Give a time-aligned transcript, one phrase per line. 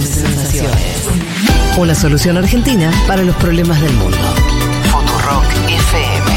[0.00, 1.08] de sensaciones.
[1.76, 4.16] Una solución argentina para los problemas del mundo.
[4.90, 6.30] Futurock FM.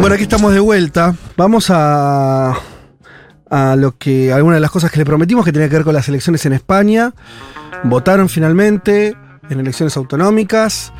[0.00, 1.14] Bueno, aquí estamos de vuelta.
[1.36, 2.54] Vamos a,
[3.54, 4.32] a lo que.
[4.32, 6.52] algunas de las cosas que le prometimos que tenía que ver con las elecciones en
[6.54, 7.12] España.
[7.84, 9.16] Votaron finalmente
[9.50, 10.92] en elecciones autonómicas.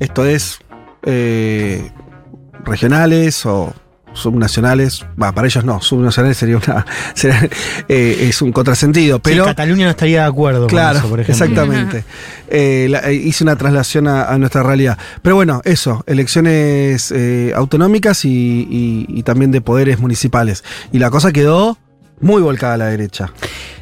[0.00, 0.58] Esto es
[1.02, 1.90] eh,
[2.64, 3.72] regionales o
[4.14, 5.04] subnacionales.
[5.16, 6.86] Para ellos no, subnacionales sería una.
[7.14, 7.48] sería,
[7.88, 9.18] eh, es un contrasentido.
[9.20, 11.44] Pero Sí, Cataluña no estaría de acuerdo Claro, con eso, por ejemplo.
[11.44, 12.04] exactamente.
[12.48, 14.98] Eh, la- eh, hice una traslación a, a nuestra realidad.
[15.22, 18.28] Pero bueno, eso, elecciones eh, autonómicas y,
[18.70, 20.64] y- y también de poderes municipales.
[20.92, 21.78] Y la cosa quedó
[22.20, 23.32] muy volcada a la derecha.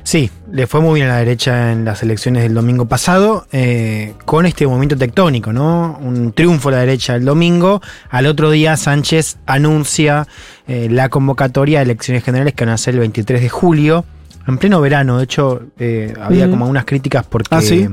[0.02, 4.14] Sí, le fue muy bien a la derecha en las elecciones del domingo pasado, eh,
[4.24, 5.98] con este movimiento tectónico, ¿no?
[6.00, 7.80] Un triunfo de la derecha el domingo.
[8.10, 10.28] Al otro día, Sánchez anuncia
[10.68, 14.04] eh, la convocatoria de elecciones generales que van a ser el 23 de julio.
[14.46, 16.50] En pleno verano, de hecho, eh, había Mm.
[16.52, 17.48] como unas críticas porque.
[17.52, 17.88] ¿Ah, sí?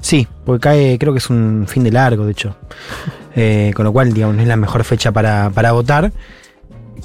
[0.00, 2.56] Sí, porque cae, creo que es un fin de largo, de hecho.
[3.40, 6.10] Eh, con lo cual, digamos, no es la mejor fecha para, para votar.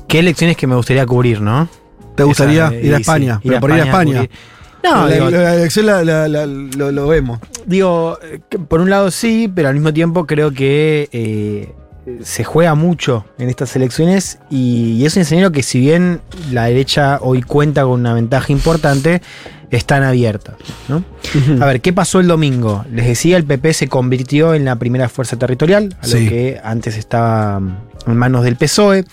[0.07, 1.67] ¿Qué elecciones que me gustaría cubrir, no?
[2.15, 3.39] ¿Te gustaría Esa, ir a sí, España?
[3.43, 4.27] ir pero por ir a España.
[4.83, 7.39] No, la, digo, la elección la- lo, lo vemos.
[7.65, 11.71] digo, eh, por un lado sí, pero al mismo tiempo creo que eh,
[12.23, 16.19] se juega mucho en estas elecciones y, y es un escenario que si bien
[16.51, 19.21] la derecha hoy cuenta con una ventaja importante,
[19.71, 20.55] están abiertas.
[20.89, 21.03] ¿no?
[21.61, 22.83] A ver, ¿qué pasó el domingo?
[22.91, 26.25] Les decía, el PP se convirtió en la primera fuerza territorial, a Sí.
[26.25, 27.61] lo que antes estaba
[28.05, 29.05] en manos del PSOE.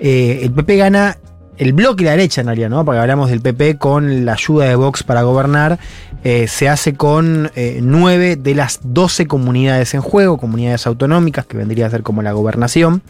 [0.00, 1.18] Eh, el PP gana
[1.60, 2.86] el bloque y la derecha en realidad, ¿no?
[2.86, 5.78] Porque hablamos del PP con la ayuda de Vox para gobernar.
[6.24, 11.58] eh, se hace con eh, nueve de las 12 comunidades en juego, comunidades autonómicas, que
[11.58, 13.02] vendría a ser como la gobernación.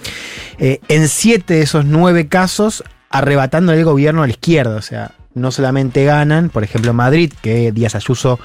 [0.59, 4.77] Eh, en siete de esos nueve casos, arrebatando el gobierno a la izquierda.
[4.77, 8.41] O sea, no solamente ganan, por ejemplo, Madrid, que Díaz Ayuso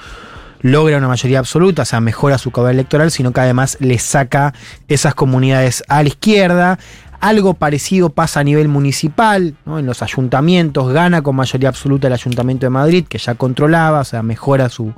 [0.62, 4.54] logra una mayoría absoluta, o sea, mejora su caudal electoral, sino que además le saca
[4.88, 6.78] esas comunidades a la izquierda.
[7.20, 9.78] Algo parecido pasa a nivel municipal, ¿no?
[9.78, 14.04] en los ayuntamientos, gana con mayoría absoluta el Ayuntamiento de Madrid, que ya controlaba, o
[14.04, 14.92] sea, mejora su,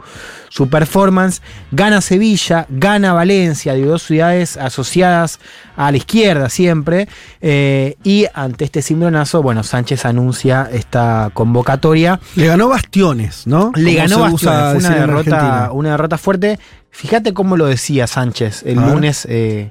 [0.48, 1.42] su performance.
[1.70, 5.40] Gana Sevilla, gana Valencia, de dos ciudades asociadas
[5.76, 7.08] a la izquierda siempre.
[7.40, 12.20] eh, y ante este cimbronazo, bueno, Sánchez anuncia esta convocatoria.
[12.36, 13.72] Le ganó bastiones, ¿no?
[13.74, 16.58] Le ganó Bastiones, una derrota, una derrota fuerte.
[16.90, 19.70] Fíjate cómo lo decía Sánchez el lunes eh,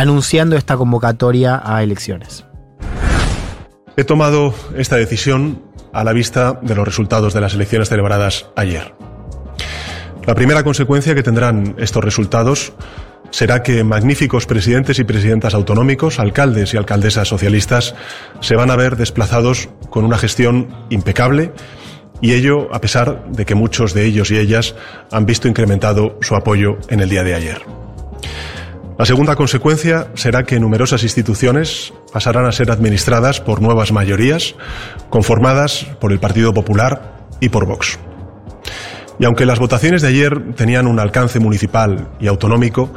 [0.00, 2.44] anunciando esta convocatoria a elecciones.
[3.96, 8.94] He tomado esta decisión a la vista de los resultados de las elecciones celebradas ayer.
[10.24, 12.72] La primera consecuencia que tendrán estos resultados
[13.30, 17.96] será que magníficos presidentes y presidentas autonómicos, alcaldes y alcaldesas socialistas,
[18.40, 21.52] se van a ver desplazados con una gestión impecable
[22.20, 24.76] y ello a pesar de que muchos de ellos y ellas
[25.10, 27.87] han visto incrementado su apoyo en el día de ayer.
[28.98, 34.56] La segunda consecuencia será que numerosas instituciones pasarán a ser administradas por nuevas mayorías,
[35.08, 37.96] conformadas por el Partido Popular y por Vox.
[39.20, 42.92] Y aunque las votaciones de ayer tenían un alcance municipal y autonómico,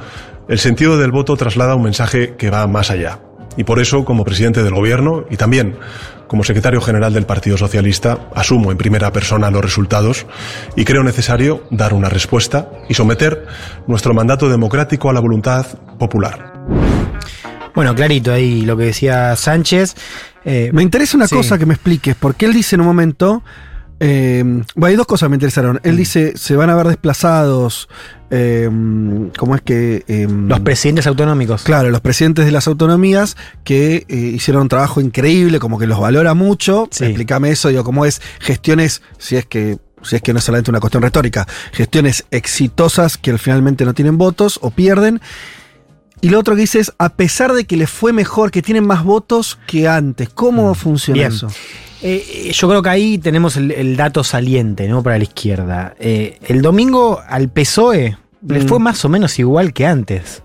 [0.48, 3.20] el sentido del voto traslada un mensaje que va más allá.
[3.58, 5.78] Y por eso, como presidente del Gobierno y también
[6.28, 10.26] como secretario general del Partido Socialista, asumo en primera persona los resultados
[10.78, 13.46] y creo necesario dar una respuesta y someter
[13.88, 15.66] nuestro mandato democrático a la voluntad
[16.00, 16.54] popular.
[17.76, 19.96] Bueno, clarito ahí lo que decía Sánchez.
[20.46, 21.36] Eh, Me interesa una Sí.
[21.36, 23.44] cosa que me expliques, porque él dice en un momento.
[24.04, 25.80] Eh, bueno, hay dos cosas que me interesaron.
[25.84, 27.88] Él dice, se van a ver desplazados.
[28.32, 28.68] eh,
[29.38, 30.04] ¿Cómo es que.?
[30.08, 31.62] eh, los presidentes autonómicos.
[31.64, 36.00] Claro, los presidentes de las autonomías que eh, hicieron un trabajo increíble, como que los
[36.00, 36.88] valora mucho.
[36.90, 37.06] Sí.
[37.06, 39.78] Explícame eso, digo, cómo es gestiones, si es que.
[40.04, 44.18] Si es que no es solamente una cuestión retórica, gestiones exitosas que finalmente no tienen
[44.18, 45.22] votos o pierden.
[46.22, 48.86] Y lo otro que dice es, a pesar de que les fue mejor, que tienen
[48.86, 51.32] más votos que antes, ¿cómo funciona Bien.
[51.32, 51.48] eso?
[52.04, 55.02] Eh, yo creo que ahí tenemos el, el dato saliente, ¿no?
[55.04, 55.96] Para la izquierda.
[56.00, 58.68] Eh, el domingo al PSOE le Mm.
[58.68, 60.44] fue más o menos igual que antes.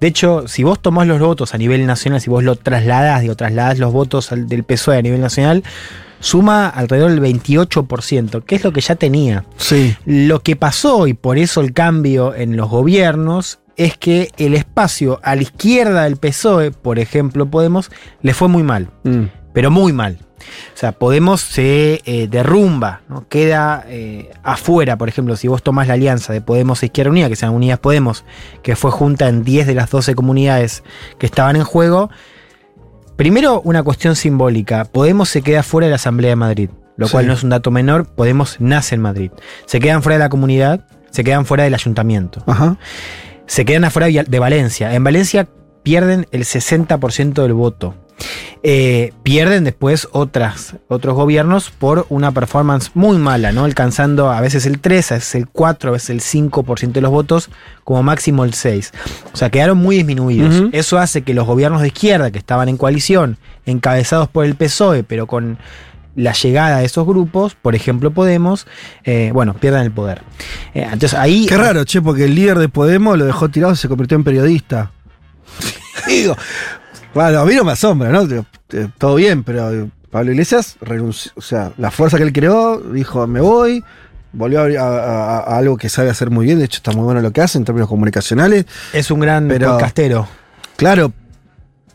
[0.00, 3.34] De hecho, si vos tomás los votos a nivel nacional, si vos lo trasladás, digo,
[3.36, 5.64] trasladás los votos al- del PSOE a nivel nacional,
[6.20, 9.44] suma alrededor del 28%, que es lo que ya tenía.
[9.56, 9.96] Sí.
[10.04, 15.20] Lo que pasó, y por eso el cambio en los gobiernos, es que el espacio
[15.22, 17.90] a la izquierda del PSOE, por ejemplo, Podemos,
[18.22, 18.88] le fue muy mal.
[19.04, 19.24] Mm.
[19.52, 20.18] pero muy mal.
[20.74, 23.28] O sea, Podemos se eh, derrumba, ¿no?
[23.28, 27.28] queda eh, afuera, por ejemplo, si vos tomás la alianza de Podemos e Izquierda Unida,
[27.28, 28.24] que sean Unidas Podemos,
[28.62, 30.82] que fue junta en 10 de las 12 comunidades
[31.18, 32.10] que estaban en juego,
[33.16, 37.12] primero una cuestión simbólica, Podemos se queda fuera de la Asamblea de Madrid, lo Sí.
[37.12, 39.30] cual no es un dato menor, Podemos nace en Madrid.
[39.66, 42.78] Se quedan fuera de la comunidad, se quedan fuera del ayuntamiento Ajá.
[43.46, 44.94] Se quedan afuera de Valencia.
[44.94, 45.48] En Valencia
[45.82, 47.94] pierden el 60% del voto.
[48.62, 53.64] Eh, pierden después otras, otros gobiernos por una performance muy mala, ¿no?
[53.64, 57.10] Alcanzando a veces el 3, a veces el 4, a veces el 5% de los
[57.10, 57.50] votos,
[57.82, 58.92] como máximo el 6.
[59.32, 60.68] O sea, quedaron muy disminuidos.
[60.72, 63.36] Eso hace que los gobiernos de izquierda que estaban en coalición,
[63.66, 65.58] encabezados por el PSOE, pero con
[66.14, 68.66] la llegada de esos grupos, por ejemplo Podemos,
[69.04, 70.22] eh, bueno, pierdan el poder.
[70.74, 71.46] Eh, entonces ahí...
[71.46, 74.24] Qué raro, che, porque el líder de Podemos lo dejó tirado y se convirtió en
[74.24, 74.90] periodista.
[76.06, 76.36] Digo,
[77.14, 78.22] bueno, a mí no me asombra, ¿no?
[78.22, 83.26] Eh, Todo bien, pero Pablo Iglesias renunció, o sea, la fuerza que él creó, dijo,
[83.26, 83.82] me voy,
[84.32, 87.04] volvió a, a- a- a algo que sabe hacer muy bien, de hecho está muy
[87.04, 88.66] bueno lo que hace en términos comunicacionales.
[88.92, 90.28] Es un gran Pero- podcastero.
[90.76, 91.12] Claro,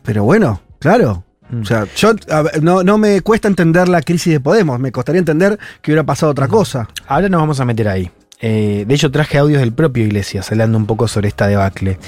[0.02, 1.24] pero bueno, claro.
[1.50, 1.62] Mm.
[1.62, 5.18] O sea, yo ver, no, no me cuesta entender la crisis de Podemos, me costaría
[5.18, 6.88] entender que hubiera pasado otra cosa.
[7.06, 8.10] Ahora nos vamos a meter ahí.
[8.40, 11.98] Eh, de hecho, traje audios del propio Iglesias hablando un poco sobre esta debacle.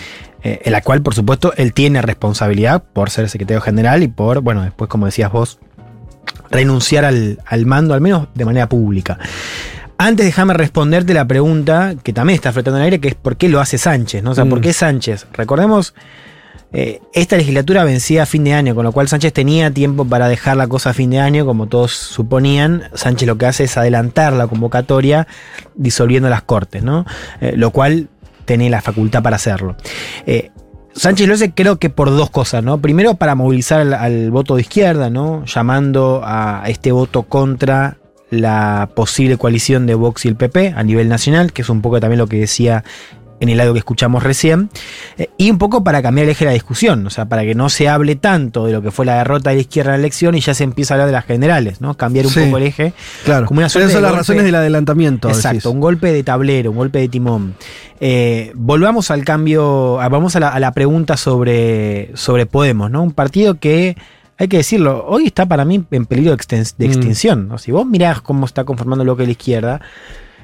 [0.42, 4.40] eh, en la cual, por supuesto, él tiene responsabilidad por ser secretario general y por,
[4.40, 5.58] bueno, después, como decías vos,
[6.50, 9.18] renunciar al, al mando, al menos de manera pública.
[9.98, 13.36] Antes déjame responderte la pregunta que también está flotando en el aire, que es ¿por
[13.36, 14.22] qué lo hace Sánchez?
[14.22, 14.30] ¿no?
[14.30, 14.62] O sea, ¿por Mm.
[14.62, 15.26] qué Sánchez?
[15.34, 15.94] Recordemos,
[16.72, 20.28] eh, esta legislatura vencía a fin de año, con lo cual Sánchez tenía tiempo para
[20.28, 22.84] dejar la cosa a fin de año, como todos suponían.
[22.94, 25.26] Sánchez lo que hace es adelantar la convocatoria
[25.74, 27.06] disolviendo las cortes, ¿no?
[27.40, 28.08] Eh, lo cual
[28.44, 29.76] tenía la facultad para hacerlo.
[30.26, 30.50] Eh,
[30.92, 32.80] Sánchez lo hace creo que por dos cosas, ¿no?
[32.80, 35.44] Primero para movilizar al, al voto de izquierda, ¿no?
[35.46, 37.96] Llamando a este voto contra
[38.30, 41.98] la posible coalición de Vox y el PP a nivel nacional, que es un poco
[42.00, 42.84] también lo que decía
[43.40, 44.70] en el audio que escuchamos recién,
[45.18, 47.54] eh, y un poco para cambiar el eje de la discusión, o sea, para que
[47.54, 50.06] no se hable tanto de lo que fue la derrota de la izquierda en la
[50.06, 51.96] elección y ya se empieza a hablar de las generales, ¿no?
[51.96, 52.40] Cambiar un Sí.
[52.44, 52.92] poco el eje.
[53.24, 53.46] Claro.
[53.46, 55.28] Como una Esas suerte son las golpe- razones del adelantamiento.
[55.28, 55.66] Exacto, decís.
[55.66, 57.54] un golpe de tablero, un golpe de timón.
[57.98, 63.02] Eh, volvamos al cambio, vamos a la, a la pregunta sobre, sobre Podemos, ¿no?
[63.02, 63.96] Un partido que,
[64.38, 66.82] hay que decirlo, hoy está para mí en peligro de, Mm.
[66.84, 67.48] extinción.
[67.48, 67.58] ¿no?
[67.58, 69.80] Si vos mirás cómo está conformando lo que es la izquierda,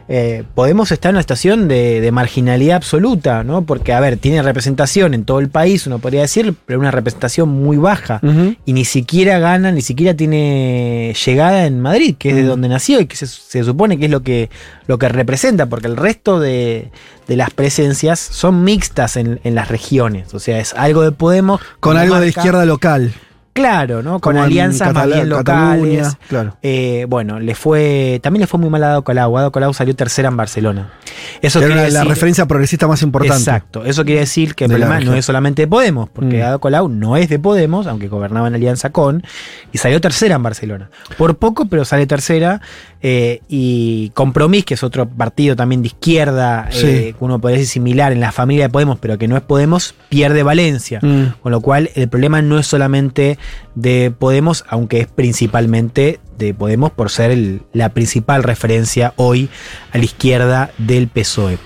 [0.08, 3.62] eh, Podemos estar en una situación de, de marginalidad absoluta, ¿no?
[3.62, 7.49] Porque, a ver, tiene representación en todo el país, uno podría decir, pero una representación
[7.49, 8.20] muy baja
[8.64, 13.00] y ni siquiera gana, ni siquiera tiene llegada en Madrid, que es de donde nació
[13.00, 14.50] y que se, se supone que es lo que,
[14.87, 16.91] lo que representa, porque el resto de,
[17.26, 20.35] de las presencias son mixtas en, en las regiones.
[20.35, 21.61] O sea, es algo de Podemos.
[21.81, 23.12] Con algo de izquierda local.
[23.56, 24.20] Claro, ¿no?
[24.20, 26.17] Con alianzas más bien Cataluña, locales.
[26.29, 26.56] Claro.
[26.62, 28.20] Eh, bueno, le fue.
[28.23, 29.38] También le fue muy mal a Colau.
[29.38, 30.93] Ada Colau salió tercera en Barcelona.
[31.41, 33.38] Eso Era la, referencia progresista más importante.
[33.38, 33.85] Exacto.
[33.85, 36.58] Eso quiere decir que el De problema no es solamente de Podemos, porque Mm.
[36.58, 39.25] Colau no es de Podemos, aunque gobernaba en alianza con,
[39.73, 40.91] y salió tercera en Barcelona.
[41.17, 42.61] Por poco, pero sale tercera.
[43.08, 46.87] Eh, y Compromís, que es otro partido también de izquierda, Sí.
[46.88, 49.43] eh, que uno podría decir similar en la familia de Podemos, pero que no es
[49.43, 50.99] Podemos, pierde Valencia.
[51.03, 51.35] Mm.
[51.41, 53.38] Con lo cual, el problema no es solamente
[53.76, 59.50] de Podemos, aunque es principalmente de Podemos por ser el- la principal referencia hoy
[59.93, 61.59] a la izquierda del PSOE.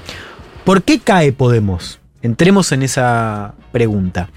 [0.64, 2.00] ¿Por qué cae Podemos?
[2.20, 4.28] Entremos en esa pregunta.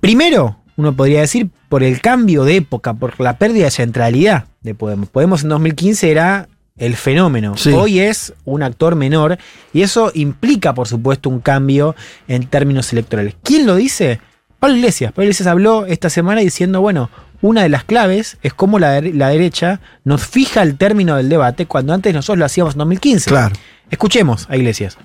[0.00, 4.74] Primero, uno podría decir por el cambio de época, por la pérdida de centralidad de
[4.74, 5.08] Podemos.
[5.08, 7.56] Podemos en 2015 era el fenómeno.
[7.56, 7.70] Sí.
[7.70, 9.38] Hoy es un actor menor
[9.72, 11.94] y eso implica, por supuesto, un cambio
[12.28, 13.34] en términos electorales.
[13.42, 14.20] ¿Quién lo dice?
[14.58, 15.12] Pablo Iglesias.
[15.12, 17.10] Pablo Iglesias habló esta semana diciendo, bueno,
[17.42, 21.66] una de las claves es cómo la, la derecha nos fija el término del debate
[21.66, 23.30] cuando antes nosotros lo hacíamos en 2015.
[23.30, 23.54] Claro.
[23.90, 24.96] Escuchemos a Iglesias.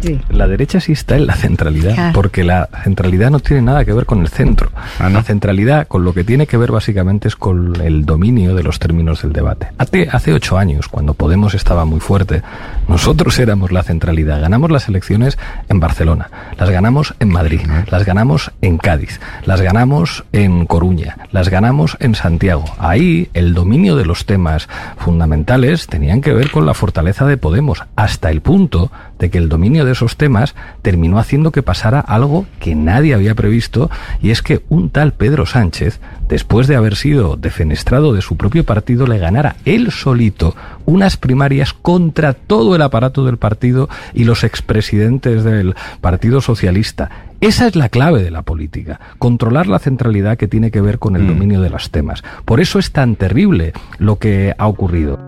[0.00, 0.20] Sí.
[0.30, 2.10] La derecha sí está en la centralidad, Ah.
[2.14, 4.70] porque la centralidad no tiene nada que ver con el centro.
[4.98, 5.18] Ah, ¿no?
[5.18, 8.78] La centralidad con lo que tiene que ver básicamente es con el dominio de los
[8.78, 9.68] términos del debate.
[9.78, 12.42] Hace, hace ocho años, cuando Podemos estaba muy fuerte,
[12.88, 14.40] nosotros éramos la centralidad.
[14.40, 20.24] Ganamos las elecciones en Barcelona, las ganamos en Madrid, las ganamos en Cádiz, las ganamos
[20.32, 22.64] en Coruña, las ganamos en Santiago.
[22.78, 24.68] Ahí el dominio de los temas
[24.98, 29.48] fundamentales tenían que ver con la fortaleza de Podemos, hasta el punto de que el
[29.48, 34.42] dominio de esos temas terminó haciendo que pasara algo que nadie había previsto, y es
[34.42, 39.18] que un tal Pedro Sánchez, después de haber sido defenestrado de su propio partido, le
[39.18, 45.74] ganara él solito unas primarias contra todo el aparato del partido y los expresidentes del
[46.00, 47.10] Partido Socialista.
[47.40, 51.14] Esa es la clave de la política, controlar la centralidad que tiene que ver con
[51.16, 51.28] el Mm.
[51.28, 52.22] dominio de los temas.
[52.44, 55.18] Por eso es tan terrible lo que ha ocurrido.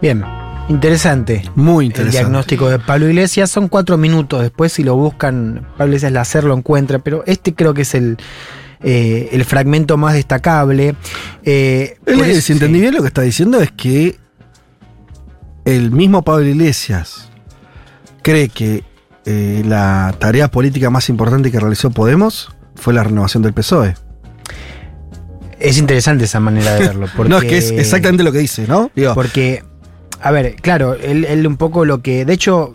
[0.00, 0.24] Bien,
[0.68, 1.42] interesante.
[1.54, 2.18] Muy El interesante.
[2.18, 4.42] diagnóstico de Pablo Iglesias son cuatro minutos.
[4.42, 6.98] Después, si lo buscan, Pablo Iglesias Lacer lo encuentra.
[6.98, 8.16] Pero este creo que es el,
[8.82, 10.94] eh, el fragmento más destacable.
[11.44, 12.82] Eh, Él, por eso- si entendí sí.
[12.82, 14.16] bien, lo que está diciendo es que
[15.64, 17.30] el mismo Pablo Iglesias
[18.22, 18.84] cree que
[19.26, 23.94] eh, la tarea política más importante que realizó Podemos fue la renovación del PSOE.
[25.58, 27.06] Es interesante esa manera de verlo.
[27.16, 28.90] Porque, No, es que es exactamente lo que dice, ¿no?
[28.94, 29.62] Digo, Porque,
[30.24, 32.24] a ver, claro, él, él un poco lo que.
[32.24, 32.74] De hecho,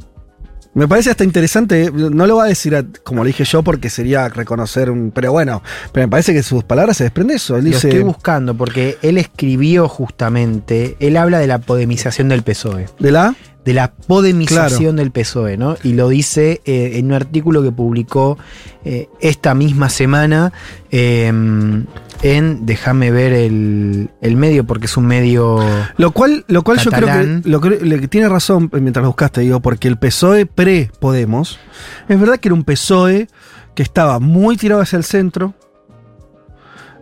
[0.76, 3.90] me parece hasta interesante, no lo va a decir a- como le dije yo porque
[3.90, 5.10] sería reconocer un...
[5.12, 7.58] Pero bueno, pero me parece que sus palabras se desprende eso.
[7.58, 7.90] Él lo dice...
[7.90, 10.96] estoy buscando porque él escribió justamente.
[11.00, 12.86] Él habla de la podemización del PSOE.
[13.00, 13.36] ¿De la?
[13.66, 15.76] de la podemización del PSOE, ¿no?
[15.84, 18.38] Y lo dice eh, en un artículo que publicó
[18.86, 20.54] eh, esta misma semana
[20.92, 21.32] eh,
[22.22, 25.60] en, déjame ver el, el medio, porque es un medio...
[25.98, 29.10] Lo cual, lo cual yo creo que, lo que le- tiene razón eh, mientras lo
[29.10, 31.60] buscaste, digo, porque el PSOE pre-Podemos,
[32.08, 33.28] es verdad que era un PSOE
[33.76, 35.54] que estaba muy tirado hacia el centro,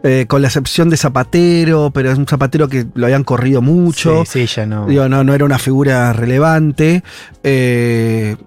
[0.04, 4.24] eh, con la excepción de Zapatero, pero es un Zapatero que lo habían corrido mucho.
[4.26, 4.86] Sí, sí, ya no.
[4.86, 7.04] Digo, no, no era una figura relevante.
[7.44, 8.38] Eh,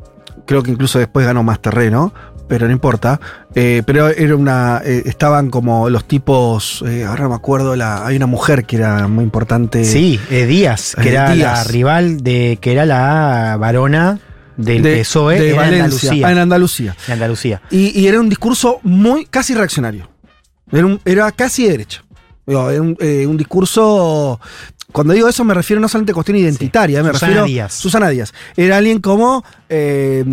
[0.46, 2.14] creo que incluso después ganó más terreno,
[2.50, 3.19] pero no importa.
[3.54, 4.83] Eh, pero era una.
[4.85, 6.85] eh, estaban como los tipos.
[6.87, 9.85] eh, ahora me acuerdo, la, hay una mujer que era muy importante.
[9.87, 14.19] Sí, Díaz, que era la rival de, que era la varona
[14.57, 16.30] del de, PSOE de en Valencia, Andalucía.
[16.33, 16.97] en Andalucía.
[17.07, 17.62] en Andalucía.
[17.71, 20.11] Y, y era un discurso muy casi reaccionario.
[20.73, 22.04] Era, un- era casi de derecha.
[22.47, 24.40] Era un, eh, un discurso.
[24.92, 27.75] Cuando digo eso me refiero no solamente a cuestión identitaria, me Susana refiero Díaz.
[27.75, 28.35] Susana Díaz.
[28.57, 30.25] Era alguien como eh,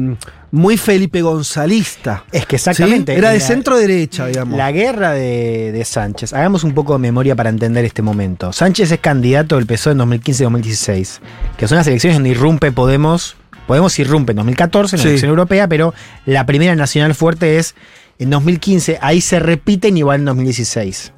[0.51, 2.24] muy Felipe Gonzalista.
[2.32, 3.13] Es que exactamente.
[3.13, 3.18] ¿sí?
[3.18, 4.58] Era de la- centro derecha, digamos.
[4.58, 6.34] La guerra de, de Sánchez.
[6.34, 8.54] Hagamos un poco de memoria para entender este momento.
[8.54, 11.20] Sánchez es candidato del PSOE en 2015-2016,
[11.58, 13.36] que son las elecciones donde irrumpe Podemos.
[13.68, 15.10] Podemos irrumpe en 2014 en la Sí.
[15.10, 15.94] elección europea, pero
[16.25, 17.75] la primera nacional fuerte es
[18.18, 18.98] en 2015.
[19.01, 21.12] Ahí se repiten y va en 2016.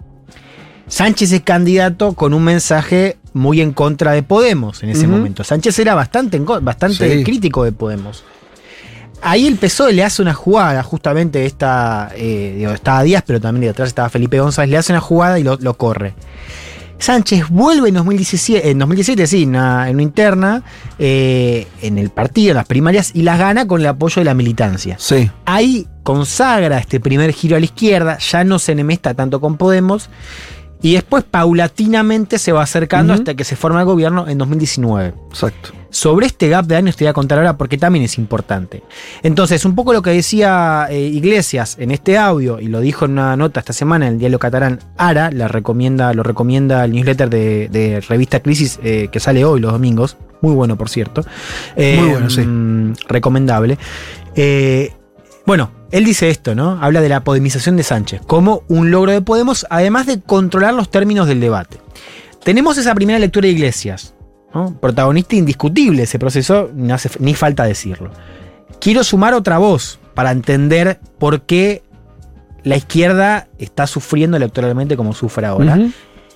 [0.87, 5.43] Sánchez es candidato con un mensaje muy en contra de Podemos en ese momento.
[5.43, 7.23] Sánchez era bastante, bastante Sí.
[7.23, 8.23] crítico de Podemos.
[9.21, 13.67] Ahí el PSOE le hace una jugada, justamente esta, eh, digo, estaba Díaz, pero también
[13.67, 16.13] detrás estaba Felipe González, le hace una jugada y lo, lo corre.
[16.99, 20.63] Sánchez vuelve en 2017, en 2017 sí, en una, en una interna,
[20.99, 24.33] eh, en el partido, en las primarias, y las gana con el apoyo de la
[24.33, 24.97] militancia.
[24.99, 25.31] Sí.
[25.45, 30.09] Ahí consagra este primer giro a la izquierda, ya no se enemesta tanto con Podemos,
[30.81, 35.13] y después paulatinamente se va acercando hasta que se forma el gobierno en 2019.
[35.29, 35.71] Exacto.
[35.91, 38.83] Sobre este gap de años te voy a contar ahora porque también es importante.
[39.23, 43.11] Entonces, un poco lo que decía eh, Iglesias en este audio, y lo dijo en
[43.13, 47.29] una nota esta semana en el diario catalán Ara, la recomienda, lo recomienda el newsletter
[47.29, 50.15] de, de revista Crisis eh, que sale hoy los domingos.
[50.41, 51.25] Muy bueno, por cierto.
[51.75, 52.41] Eh, Muy bueno, sí.
[52.41, 53.77] mm, Recomendable.
[54.35, 54.93] Eh,
[55.45, 56.77] bueno, él dice esto, ¿no?
[56.81, 60.89] Habla de la podemización de Sánchez como un logro de Podemos, además de controlar los
[60.89, 61.77] términos del debate.
[62.43, 64.13] Tenemos esa primera lectura de Iglesias,
[64.53, 64.77] ¿no?
[64.79, 68.11] protagonista indiscutible de ese proceso, no hace ni falta decirlo.
[68.79, 71.83] Quiero sumar otra voz para entender por qué
[72.63, 75.77] la izquierda está sufriendo electoralmente como sufre ahora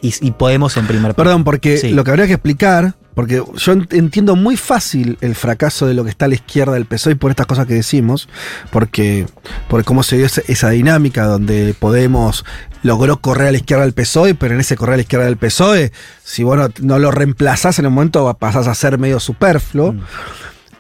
[0.02, 1.16] y, y Podemos en primer plano.
[1.16, 1.90] Perdón, porque Sí.
[1.92, 6.04] lo que habría que explicar, porque yo ent- entiendo muy fácil el fracaso de lo
[6.04, 8.28] que está a la izquierda del PSOE por estas cosas que decimos,
[8.72, 9.26] porque
[9.68, 12.46] por cómo se dio esa, esa dinámica donde Podemos
[12.82, 15.38] logró correr a la izquierda del PSOE, pero en ese correr a la izquierda del
[15.38, 15.92] PSOE,
[16.24, 19.94] si vos no, no lo reemplazás en un momento pasás a ser medio superfluo.
[19.94, 20.02] Mm.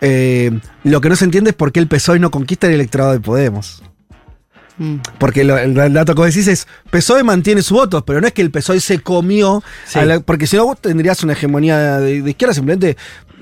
[0.02, 3.13] Eh, lo que no se entiende es por qué el PSOE no conquista el electorado
[3.13, 3.82] de Podemos.
[4.77, 4.96] Mm.
[5.20, 8.34] Porque lo- el, dato que vos decís es, PSOE mantiene sus votos, pero no es
[8.34, 10.00] que el PSOE se comió, Sí.
[10.00, 12.98] a la- porque si no vos tendrías una hegemonía de, de izquierda simplemente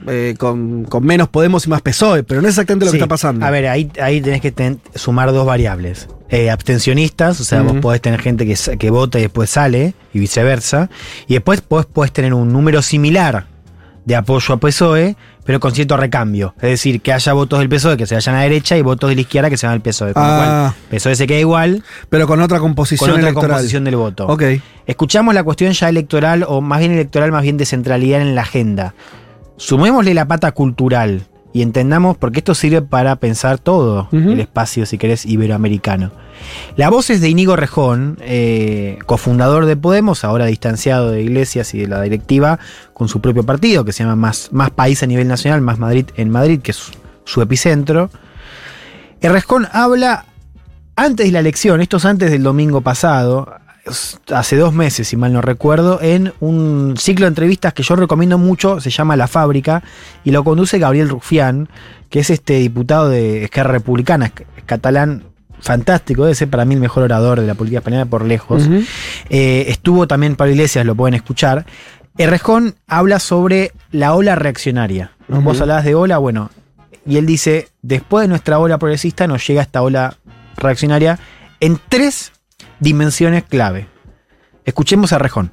[0.08, 2.98] eh, con, con menos Podemos y más PSOE, pero no es exactamente lo Sí.
[2.98, 3.46] que está pasando.
[3.46, 6.08] A ver, ahí, ahí tenés que ten- sumar dos variables.
[6.30, 10.20] Eh, abstencionistas, o sea, vos podés tener gente que, que vota y después sale, y
[10.20, 10.90] viceversa.
[11.28, 13.46] Y después podés, podés tener un número similar
[14.12, 15.16] de apoyo a PSOE,
[15.46, 16.54] pero con cierto recambio.
[16.58, 19.10] Es decir, que haya votos del PSOE que se vayan a la derecha y votos
[19.10, 20.14] de la izquierda que se van al PSOE.
[20.14, 20.74] Con lo Ah.
[20.76, 23.50] cual, PSOE se queda igual pero con otra composición con otra electoral.
[23.52, 24.28] composición del voto.
[24.28, 24.44] Ok.
[24.86, 28.42] Escuchamos la cuestión ya electoral, o más bien electoral, más bien de centralidad en la
[28.42, 28.94] agenda.
[29.56, 31.22] Sumémosle la pata cultural
[31.54, 36.12] y entendamos, porque esto sirve para pensar todo el espacio, si querés, iberoamericano.
[36.76, 41.80] La voz es de Inigo Rejón, eh, cofundador de Podemos, ahora distanciado de Iglesias y
[41.80, 42.60] de la directiva,
[42.94, 46.06] con su propio partido, que se llama Más, Más País a nivel nacional, Más Madrid
[46.16, 46.92] en Madrid, que es su,
[47.26, 48.10] su epicentro.
[49.20, 50.26] Errejón habla
[50.96, 53.61] antes de la elección, esto es antes del domingo pasado,
[54.32, 58.38] hace dos meses, si mal no recuerdo, en un ciclo de entrevistas que yo recomiendo
[58.38, 59.84] mucho, se llama La Fábrica,
[60.24, 61.70] y lo conduce Gabriel Rufián,
[62.10, 65.24] que es este diputado de Esquerra Republicana, es catalán
[65.60, 68.68] fantástico, debe ser para mí el mejor orador de la política española por lejos.
[69.30, 71.66] Eh, estuvo también Pablo Iglesias, lo pueden escuchar.
[72.18, 75.12] Errejón habla sobre la ola reaccionaria.
[75.28, 75.38] ¿no?
[75.38, 75.46] Ujú.
[75.46, 76.50] Vos hablabas de ola, bueno,
[77.06, 80.18] y él dice, después de nuestra ola progresista nos llega esta ola
[80.58, 81.20] reaccionaria
[81.60, 82.32] en tres
[82.82, 83.88] dimensiones clave.
[84.66, 85.52] Escuchemos a Errejón.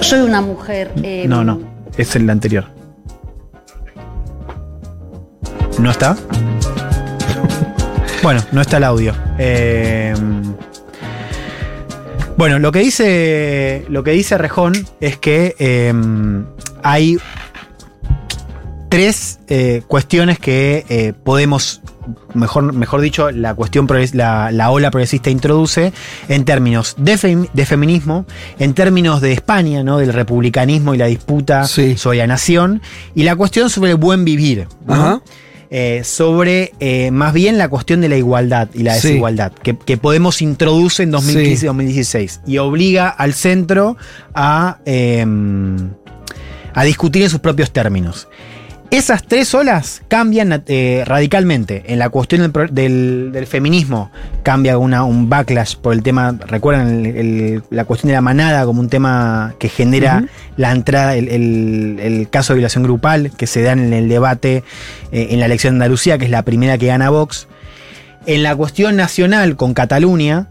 [0.00, 0.90] Soy una mujer.
[1.04, 1.60] eh, No, no,
[1.96, 2.64] es el anterior.
[5.78, 6.16] ¿No está?
[8.22, 9.14] bueno, no está el audio.
[9.38, 10.14] Eh,
[12.36, 13.84] bueno, lo que dice.
[13.88, 15.92] Lo que dice Rejón es que eh,
[16.82, 17.18] hay
[18.88, 21.80] tres eh, cuestiones que eh, podemos.
[22.34, 25.92] Mejor, mejor dicho, la cuestión la, la ola progresista introduce
[26.28, 28.26] en términos de, fem- de feminismo,
[28.58, 29.98] en términos de España, ¿no?
[29.98, 31.96] Del republicanismo y la disputa Sí.
[31.96, 32.82] sobre la nación,
[33.14, 34.66] y la cuestión sobre el buen vivir.
[34.86, 34.94] ¿no?
[34.94, 35.22] Ajá.
[35.74, 39.08] eh, sobre eh, más bien la cuestión de la igualdad y la Sí.
[39.08, 43.96] desigualdad, que, que Podemos introduce en 2015 y 2016 y obliga al centro
[44.34, 45.24] a, eh,
[46.74, 48.28] a discutir en sus propios términos.
[48.92, 51.82] Esas tres olas cambian eh, radicalmente.
[51.86, 54.10] En la cuestión del, pro- del- del feminismo
[54.42, 58.66] cambia una, un backlash por el tema, recuerdan el- el- la cuestión de la manada
[58.66, 60.24] como un tema que genera
[60.58, 64.62] la entrada, el caso de violación grupal que se da en el debate
[65.10, 67.48] eh, en la elección de Andalucía, que es la primera que gana Vox.
[68.26, 70.48] En la cuestión nacional con Cataluña,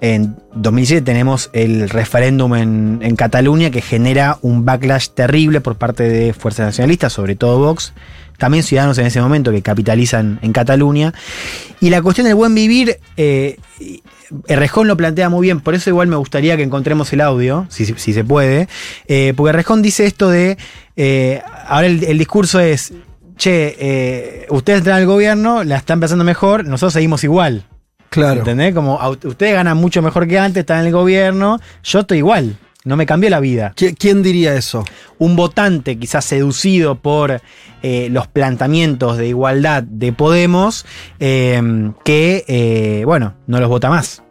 [0.00, 6.32] En 2007 tenemos el referéndum en, Cataluña que genera un backlash terrible por parte de
[6.32, 7.92] fuerzas nacionalistas, sobre todo Vox,
[8.38, 11.14] también ciudadanos en ese momento que capitalizan en Cataluña.
[11.80, 13.58] Y la cuestión del buen vivir, eh,
[14.48, 17.84] Errejón lo plantea muy bien, por eso igual me gustaría que encontremos el audio, si,
[17.86, 18.68] se puede,
[19.06, 20.56] eh, porque Errejón dice esto de,
[20.96, 22.92] eh, ahora el, discurso es,
[23.36, 27.66] che, eh, ustedes están al gobierno, la están pensando mejor, nosotros seguimos igual.
[28.12, 28.40] Claro.
[28.40, 28.74] ¿Entendés?
[28.74, 32.96] Como ustedes ganan mucho mejor que antes, están en el gobierno, yo estoy igual, no
[32.96, 33.72] me cambió la vida.
[33.74, 34.84] ¿Qui- ¿Quién diría eso?
[35.18, 37.40] Un votante quizás seducido por
[37.82, 40.84] eh, los planteamientos de igualdad de Podemos,
[41.20, 44.22] eh, que, eh, bueno, no los vota más.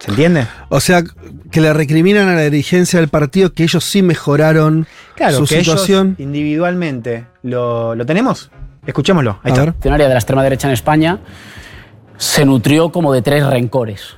[0.00, 0.46] ¿Se entiende?
[0.70, 1.02] O sea,
[1.50, 5.60] que le recriminan a la dirigencia del partido que ellos sí mejoraron Claro, su que
[5.60, 6.06] situación.
[6.18, 8.50] ellos individualmente lo, lo tenemos.
[8.86, 9.40] Escuchémoslo.
[9.42, 9.64] Ahí A está.
[9.90, 9.98] ver.
[10.00, 11.18] de la extrema derecha en España
[12.20, 14.16] se nutrió como de tres rencores.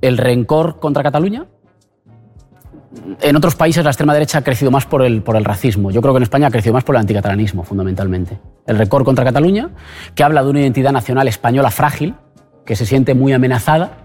[0.00, 1.46] El rencor contra Cataluña.
[3.20, 5.92] En otros países la extrema derecha ha crecido más por el, por el racismo.
[5.92, 8.40] Yo creo que en España ha crecido más por el anticatalanismo, fundamentalmente.
[8.66, 9.70] El rencor contra Cataluña,
[10.16, 12.16] que habla de una identidad nacional española frágil,
[12.64, 13.98] que se siente muy amenazada,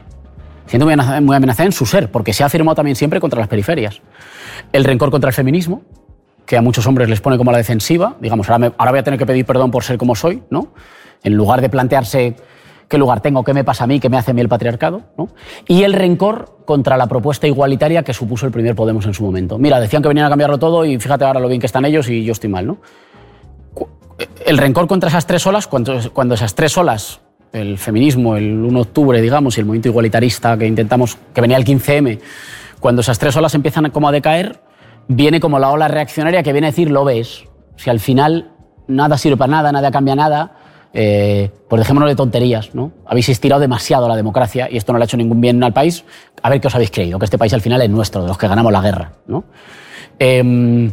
[0.67, 3.39] siente muy amenazada, muy amenazada en su ser, porque se ha afirmado también siempre contra
[3.39, 3.99] las periferias.
[4.71, 5.81] El rencor contra el feminismo,
[6.45, 9.03] que a muchos hombres les pone como la defensiva, digamos, ahora, me- ahora voy a
[9.03, 10.67] tener que pedir perdón por ser como soy, ¿no?
[11.23, 12.35] En lugar de plantearse
[12.91, 15.01] qué lugar tengo, qué me pasa a mí, qué me hace a mí el patriarcado,
[15.17, 15.29] ¿no?
[15.65, 19.57] Y el rencor contra la propuesta igualitaria que supuso el primer Podemos en su momento.
[19.57, 22.09] Mira, decían que venían a cambiarlo todo y fíjate ahora lo bien que están ellos
[22.09, 22.79] y yo estoy mal, ¿no?
[24.45, 27.21] El rencor contra esas tres olas, cuando esas tres olas,
[27.53, 31.55] el feminismo, el 1 de octubre, digamos, y el movimiento igualitarista que intentamos, que venía
[31.55, 32.19] el 15M,
[32.81, 34.59] cuando esas tres olas empiezan como a decaer,
[35.07, 37.45] viene como la ola reaccionaria que viene a decir, lo ves,
[37.77, 38.51] si al final
[38.87, 40.57] nada sirve para nada, nada cambia nada,
[40.93, 42.91] eh, pues dejémonos de tonterías, ¿no?
[43.05, 46.03] Habéis estirado demasiado la democracia y esto no le ha hecho ningún bien al país.
[46.41, 48.37] A ver qué os habéis creído, que este país al final es nuestro, de los
[48.37, 49.43] que ganamos la guerra, ¿no?
[50.19, 50.91] Em,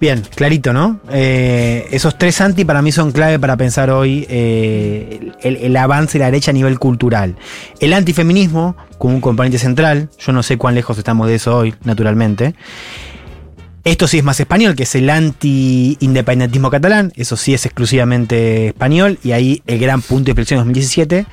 [0.00, 1.00] Bien, clarito, ¿no?
[1.10, 6.18] Eh, esos tres anti para mí son clave para pensar hoy eh, el, el avance
[6.18, 7.34] de la derecha a nivel cultural.
[7.80, 11.74] El antifeminismo como un componente central, yo no sé cuán lejos estamos de eso hoy,
[11.82, 12.54] naturalmente.
[13.88, 19.18] Esto sí es más español, que es el anti-independentismo catalán, eso sí es exclusivamente español,
[19.24, 21.24] y ahí el gran punto de inflexión 2017.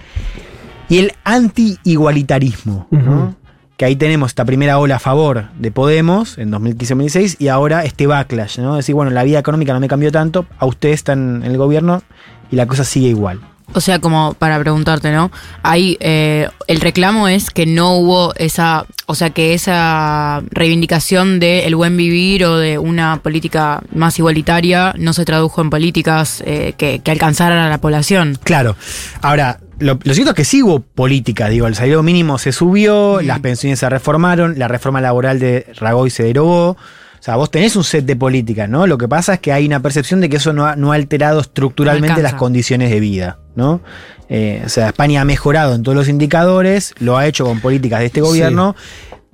[0.88, 3.36] Y el anti-igualitarismo, ¿no?
[3.76, 8.08] Que ahí tenemos esta primera ola a favor de Podemos en 2015-2016 y ahora este
[8.08, 8.78] backlash, ¿no?
[8.78, 12.04] Decir, bueno, la vida económica no me cambió tanto, a ustedes están en el gobierno
[12.52, 13.42] y la cosa sigue igual.
[13.74, 15.32] O sea, como para preguntarte, ¿no?
[15.64, 21.66] Ahí eh, el reclamo es que no hubo esa, o sea, que esa reivindicación de
[21.66, 26.74] el buen vivir o de una política más igualitaria no se tradujo en políticas eh,
[26.78, 28.38] que, que alcanzaran a la población.
[28.44, 28.76] Claro.
[29.22, 33.22] Ahora, lo, lo cierto es que sí hubo política, digo, el salario mínimo se subió,
[33.22, 36.78] las pensiones se reformaron, la reforma laboral de Rajoy se derogó.
[37.26, 38.86] O sea, vos tenés un set de políticas, ¿no?
[38.86, 40.96] Lo que pasa es que hay una percepción de que eso no ha, no ha
[40.96, 43.40] alterado estructuralmente No las condiciones de vida.
[43.56, 43.82] ¿no?
[44.30, 48.02] Eh, o sea, España ha mejorado en todos los indicadores, lo ha hecho con políticas
[48.02, 48.76] de este gobierno,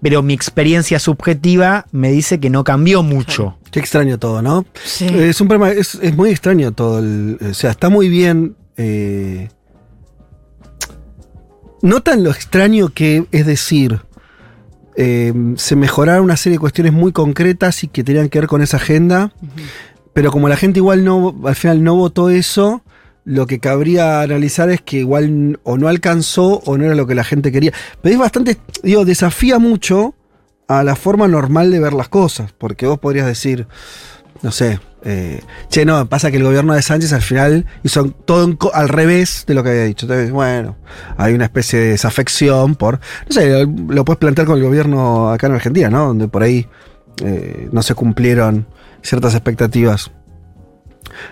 [0.01, 3.57] pero mi experiencia subjetiva me dice que no cambió mucho.
[3.71, 4.63] Qué extraño todo, ¿no?
[4.85, 5.07] Sí.
[5.07, 6.99] Es un problema, es, es muy extraño todo.
[6.99, 8.55] el- o sea, está muy bien.
[8.77, 9.49] eh,
[11.81, 13.99] notan lo extraño que es decir.
[14.95, 18.61] Eh, se mejoraron una serie de cuestiones muy concretas y que tenían que ver con
[18.61, 19.31] esa agenda.
[20.13, 22.83] Pero como la gente igual no, al final no votó eso,
[23.23, 27.15] lo que cabría analizar es que igual o no alcanzó o no era lo que
[27.15, 27.71] la gente quería.
[28.01, 30.15] Pero es bastante, digo, desafía mucho
[30.67, 32.51] a la forma normal de ver las cosas.
[32.57, 33.67] Porque vos podrías decir,
[34.41, 38.57] no sé, eh, che, no, pasa que el gobierno de Sánchez al final hizo todo
[38.73, 40.05] al revés de lo que había dicho.
[40.05, 40.77] Entonces, bueno,
[41.17, 45.31] hay una especie de desafección por, no sé, lo, lo puedes plantear con el gobierno
[45.31, 46.07] acá en Argentina, ¿no?
[46.07, 46.67] Donde por ahí
[47.23, 48.67] eh, no se cumplieron
[49.01, 50.11] ciertas expectativas.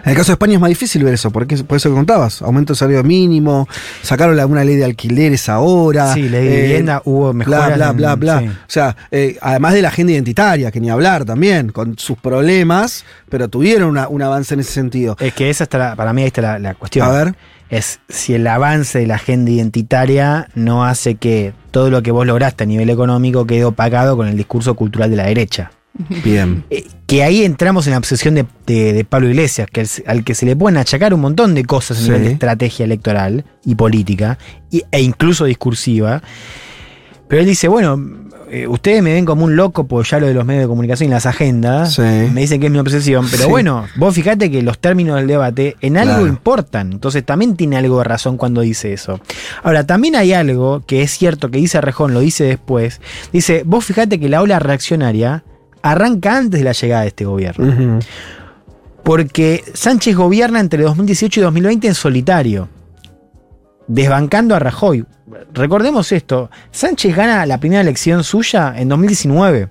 [0.03, 2.41] En el caso de España es más difícil ver eso, porque por eso que contabas,
[2.41, 3.67] aumento de salario mínimo,
[4.01, 6.13] sacaron la- una ley de alquileres ahora.
[6.13, 7.67] Sí, ley de eh, vivienda, hubo mejoras.
[7.67, 8.39] Bla, bla, en- bla, bla.
[8.39, 8.47] sí.
[8.47, 13.05] O sea, eh, además de la agenda identitaria, que ni hablar también, con sus problemas,
[13.29, 15.15] pero tuvieron una- un avance en ese sentido.
[15.19, 17.07] Es que esa está la- para mí ahí está la, la cuestión.
[17.07, 17.35] A ver.
[17.69, 22.25] Es si el avance de la agenda identitaria no hace que todo lo que vos
[22.25, 25.69] lograste a nivel económico quede opacado con el discurso cultural de la derecha.
[26.23, 26.63] Bien.
[26.69, 30.23] Eh, que ahí entramos en la obsesión de, de- de Pablo Iglesias, que al, al
[30.23, 32.05] que se le pueden achacar un montón de cosas a Sí.
[32.07, 34.37] nivel de estrategia electoral y política,
[34.71, 36.21] y- e incluso discursiva.
[37.27, 37.99] Pero él dice, bueno,
[38.51, 41.09] eh, ustedes me ven como un loco por ya lo de los medios de comunicación
[41.09, 41.93] y las agendas.
[41.95, 42.01] Sí.
[42.01, 43.49] Me dicen que es mi obsesión, pero Sí.
[43.49, 46.27] bueno, vos fíjate que los términos del debate en algo Claro.
[46.27, 46.91] importan.
[46.93, 49.19] Entonces también tiene algo de razón cuando dice eso.
[49.63, 53.01] Ahora, también hay algo que es cierto que dice Rejón, lo dice después.
[53.33, 55.43] Dice, vos fíjate que la ola reaccionaria
[55.81, 57.99] arranca antes de la llegada de este gobierno.
[59.03, 62.69] Porque Sánchez gobierna entre 2018 y 2020 en solitario,
[63.87, 65.05] desbancando a Rajoy.
[65.53, 69.69] Recordemos esto, Sánchez gana la primera elección suya en 2019.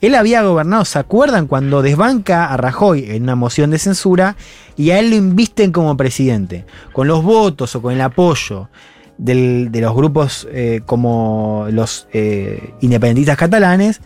[0.00, 1.46] Él había gobernado, ¿se acuerdan?
[1.46, 4.36] Cuando desbanca a Rajoy en una moción de censura
[4.76, 8.68] y a él lo invisten como presidente, con los votos o con el apoyo
[9.16, 14.00] del- de los grupos eh, como los eh, independentistas catalanes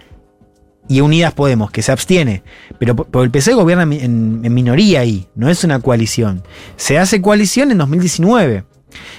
[0.90, 2.42] y Unidas Podemos, que se abstiene.
[2.81, 6.42] Pero, pero el PSOE gobierna en, minoría ahí, no es una coalición.
[6.74, 8.64] Se hace coalición en 2019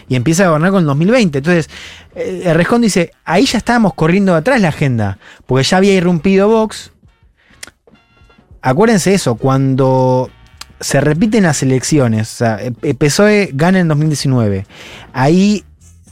[0.10, 1.38] y empieza a gobernar con el 2020.
[1.38, 1.70] Entonces,
[2.14, 6.92] eh, dice, ahí ya estábamos corriendo atrás la agenda, porque ya había irrumpido Vox.
[8.62, 10.30] Acuérdense eso, cuando
[10.82, 14.66] se repiten las elecciones, o sea, el PSOE gana en 2019,
[15.14, 15.64] ahí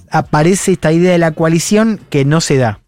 [0.10, 2.80] aparece esta idea de la coalición que no se da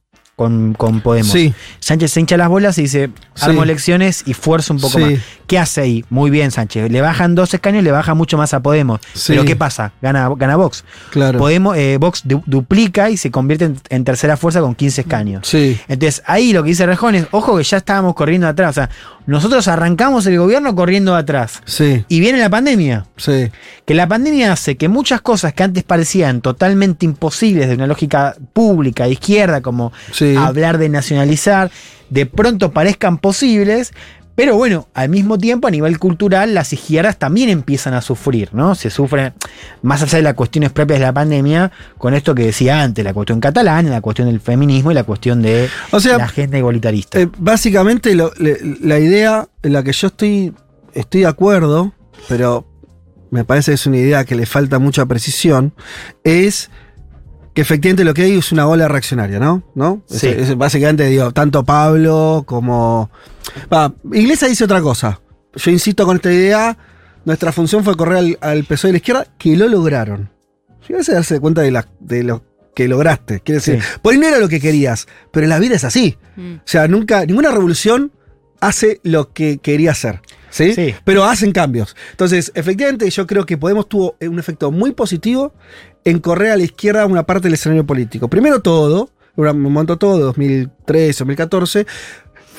[0.42, 1.32] con, con Podemos.
[1.32, 1.54] Sí.
[1.80, 3.64] Sánchez se hincha las bolas y dice, armo Sí.
[3.64, 5.04] elecciones y fuerzo un poco Sí.
[5.06, 5.14] más.
[5.48, 6.06] ¿Qué hace ahí?
[6.10, 6.90] Muy bien, Sánchez.
[6.92, 9.02] Le bajan dos escaños, le baja mucho más a Podemos.
[9.28, 9.92] Pero ¿qué pasa?
[10.02, 10.84] Gana, gana Vox.
[11.12, 11.40] Claro.
[11.40, 15.46] Podemos, eh, Vox du- duplica y se convierte en, en tercera fuerza con 15 escaños.
[15.48, 15.78] Sí.
[15.88, 18.70] Entonces, ahí lo que dice Rejón es, ojo que ya estábamos corriendo atrás.
[18.72, 18.90] O sea,
[19.32, 21.62] nosotros arrancamos el gobierno corriendo atrás.
[21.66, 22.06] Sí.
[22.08, 23.06] Y viene la pandemia.
[23.18, 23.50] Sí.
[23.86, 28.36] Que la pandemia hace que muchas cosas que antes parecían totalmente imposibles de una lógica
[28.54, 30.36] pública, de izquierda, como Sí.
[30.36, 31.72] hablar de nacionalizar,
[32.10, 33.94] de pronto parezcan posibles.
[34.42, 38.74] Pero bueno, al mismo tiempo a nivel cultural las izquierdas también empiezan a sufrir, ¿no?
[38.74, 39.34] Se sufren,
[39.84, 43.14] más allá de las cuestiones propias de la pandemia, con esto que decía antes, la
[43.14, 47.20] cuestión catalana, la cuestión del feminismo y la cuestión de O sea, la agenda igualitarista.
[47.20, 50.56] Eh, básicamente lo- le- la idea en la que yo estoy,
[50.96, 51.94] estoy de acuerdo,
[52.28, 52.66] pero
[53.30, 55.72] me parece que es una idea que le falta mucha precisión,
[56.24, 56.72] es
[57.54, 59.64] que efectivamente lo que hay es una ola reaccionaria, ¿no?
[59.76, 60.02] ¿No?
[60.08, 60.28] Sí.
[60.28, 63.10] es básicamente, digo, tanto Pablo como...
[63.72, 65.20] Va, Iglesia dice otra cosa.
[65.56, 66.78] Yo insisto con esta idea,
[67.26, 70.30] nuestra función fue correr al, al PSOE de la izquierda, que lo lograron.
[70.82, 73.42] Fíjate darse cuenta de, la- de lo que lograste.
[73.42, 73.88] Quiere decir, Sí.
[74.02, 76.18] por ahí no era lo que querías, pero la vida es así.
[76.38, 76.54] Mm.
[76.56, 78.14] O sea, nunca, ninguna revolución
[78.62, 80.22] hace lo que quería hacer.
[80.52, 80.74] ¿Sí?
[80.76, 80.94] Sí.
[81.04, 81.96] Pero hacen cambios.
[82.12, 85.54] Entonces, efectivamente, yo creo que Podemos tuvo un efecto muy positivo
[86.06, 88.28] en correr a la izquierda una parte del escenario político.
[88.28, 91.88] Primero todo, un momento todo, 2013, 2014.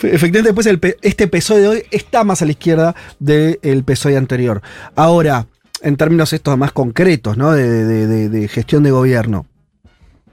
[0.03, 4.61] Efectivamente, después el este PSOE de hoy está más a la izquierda del PSOE anterior.
[4.97, 5.47] Ahora,
[5.83, 7.53] en términos estos más concretos, ¿no?
[7.53, 9.47] De, de- de- de gestión de gobierno.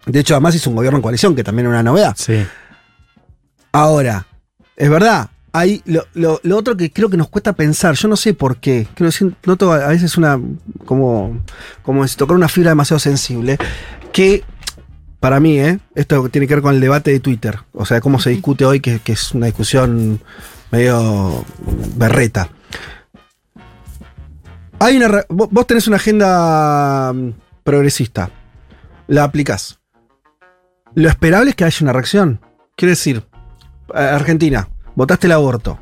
[0.06, 2.16] De hecho, además hizo un gobierno en coalición, que también era una novedad.
[2.18, 2.44] Sí.
[3.72, 4.26] Ahora,
[4.76, 8.16] es verdad, hay lo, lo- lo otro que creo que nos cuesta pensar, yo no
[8.16, 10.40] sé por qué, creo que noto a veces una,
[10.86, 11.40] como,
[11.84, 13.58] como si tocar una fibra demasiado sensible,
[14.12, 14.44] que
[15.20, 15.80] para mí, ¿eh?
[15.96, 18.80] esto tiene que ver con el debate de Twitter, o sea, cómo se discute hoy,
[18.80, 20.22] que, que es una discusión
[20.72, 21.44] medio
[21.96, 22.50] berreta.
[24.80, 27.32] Hay una, vos tenés una agenda mm,
[27.64, 28.30] progresista.
[29.08, 29.80] La aplicás.
[30.96, 32.40] Lo esperable es que haya una reacción.
[32.78, 33.24] Quiere decir,
[33.94, 35.80] Argentina, votaste el aborto.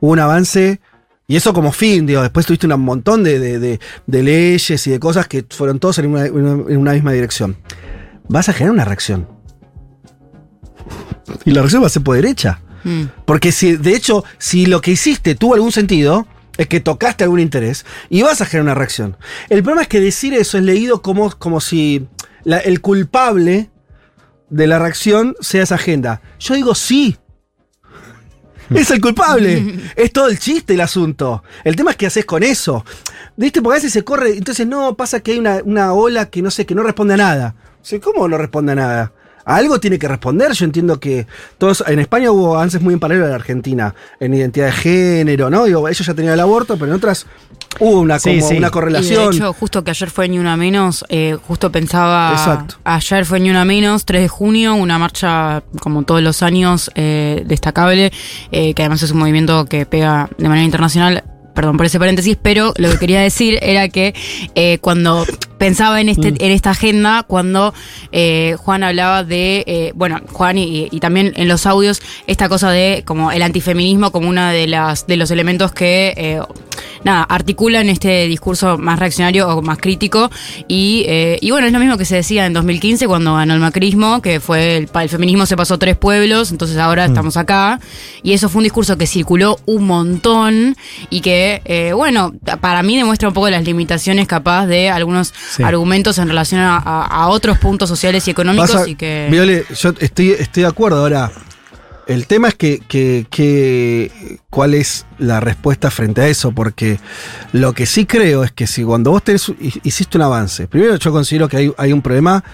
[0.00, 0.80] Hubo un avance.
[1.26, 4.90] Y eso como fin, digo, después tuviste un montón de, de- de- de leyes y
[4.90, 7.56] de cosas que fueron todos en una, en una misma dirección.
[8.28, 9.28] Vas a generar una reacción.
[11.44, 12.60] Y la reacción va a ser por derecha.
[12.84, 13.04] Mm.
[13.24, 16.26] Porque si, de hecho, si lo que hiciste tuvo algún sentido,
[16.58, 19.16] es que tocaste algún interés y vas a generar una reacción.
[19.48, 22.08] El problema es que decir eso es leído como, como si
[22.44, 23.70] la- el culpable
[24.50, 26.20] de la reacción sea esa agenda.
[26.40, 27.16] Yo digo sí.
[28.70, 29.80] Es el culpable.
[29.96, 31.42] es todo el chiste el asunto.
[31.64, 32.84] El tema es qué haces con eso.
[33.36, 33.62] ¿Viste?
[33.62, 34.36] Porque a veces se corre.
[34.36, 37.18] Entonces, no, pasa que hay una, una ola que no sé, que no responde a
[37.18, 37.54] nada.
[37.80, 39.12] O sea, ¿Cómo no responde a nada?
[39.44, 40.52] A Algo tiene que responder.
[40.52, 41.26] Yo entiendo que
[41.58, 41.82] todos.
[41.86, 43.94] En España hubo avances muy en paralelo a la Argentina.
[44.20, 45.64] En identidad de género, ¿no?
[45.64, 47.26] Digo, ellos ya tenían el aborto, pero en otras
[47.78, 48.56] hubo una, Sí, como sí.
[48.58, 49.30] una Y correlación.
[49.30, 52.32] de hecho, justo que ayer fue ni una menos, eh, justo pensaba.
[52.32, 52.76] Exacto.
[52.84, 57.42] Ayer fue ni una menos, 3 de junio, una marcha como todos los años eh,
[57.46, 58.12] destacable,
[58.52, 61.24] eh, que además es un movimiento que pega de manera internacional.
[61.54, 64.14] Perdón por ese paréntesis, pero lo que quería decir era que
[64.54, 65.26] eh, cuando
[65.60, 67.74] pensaba en este en esta agenda, cuando
[68.12, 72.70] eh, Juan hablaba de, eh, bueno, Juan y, y también en los audios, esta cosa
[72.70, 76.40] de como el antifeminismo como una de las de los elementos que eh,
[77.04, 80.30] nada, articulan este discurso más reaccionario o más crítico.
[80.68, 83.60] Y, eh, y bueno, es lo mismo que se decía en 2015 cuando ganó el
[83.60, 87.80] macrismo, que fue el, el feminismo se pasó tres pueblos, entonces ahora estamos acá.
[88.22, 90.76] Y eso fue un discurso que circuló un montón
[91.08, 95.62] y que, eh, bueno, para mí demuestra un poco las limitaciones capaz de algunos Sí.
[95.64, 99.28] argumentos en relación a, otros puntos sociales y económicos Pasa- y que...
[99.30, 100.98] Viole, yo estoy, estoy de acuerdo.
[101.00, 101.32] Ahora,
[102.06, 106.98] el tema es que, que- que- cuál es la respuesta frente a eso, porque
[107.52, 110.94] lo que sí creo es que si cuando vos tenés, hi- hiciste un avance, primero
[110.96, 112.44] yo considero que hay, hay un problema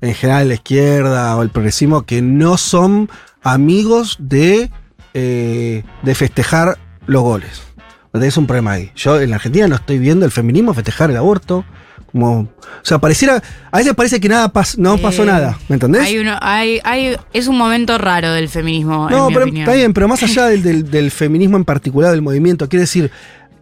[0.00, 3.08] en general en la izquierda o el progresismo que no son
[3.42, 4.70] amigos de,
[5.12, 7.62] eh, de festejar los goles.
[8.12, 8.92] Tenés un problema ahí.
[8.94, 11.64] Yo en la Argentina no estoy viendo el feminismo festejar el aborto.
[12.14, 12.48] Como, o
[12.84, 13.42] sea, pareciera.
[13.72, 15.58] A veces parece que nada pas- no pasó Eh, nada.
[15.68, 16.02] ¿Me entendés?
[16.02, 19.10] Hay uno, hay, hay, es un momento raro del feminismo.
[19.10, 19.64] no, en mi pero opinión.
[19.68, 23.10] está bien, pero más allá del, del- del feminismo en particular, del movimiento, quiere decir,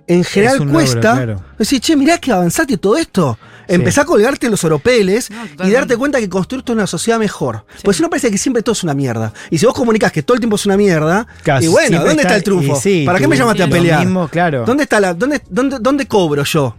[0.06, 1.42] en general logro, cuesta claro.
[1.58, 3.38] decir, che, mirá que avanzaste todo esto.
[3.68, 7.64] Empezá a colgarte los oropeles No, y darte cuenta que construiste una sociedad mejor.
[7.82, 9.32] Porque si no parece que siempre todo es una mierda.
[9.50, 12.10] Y si vos comunicas que todo el tiempo es una mierda, Claro, y bueno, ¿dónde
[12.22, 12.76] está, está- el triunfo?
[12.78, 14.00] sí, ¿Para qué me llamaste a pelear?
[14.00, 14.64] mismo, claro.
[14.66, 16.76] ¿Dónde está la, dónde, dónde, dónde cobro yo?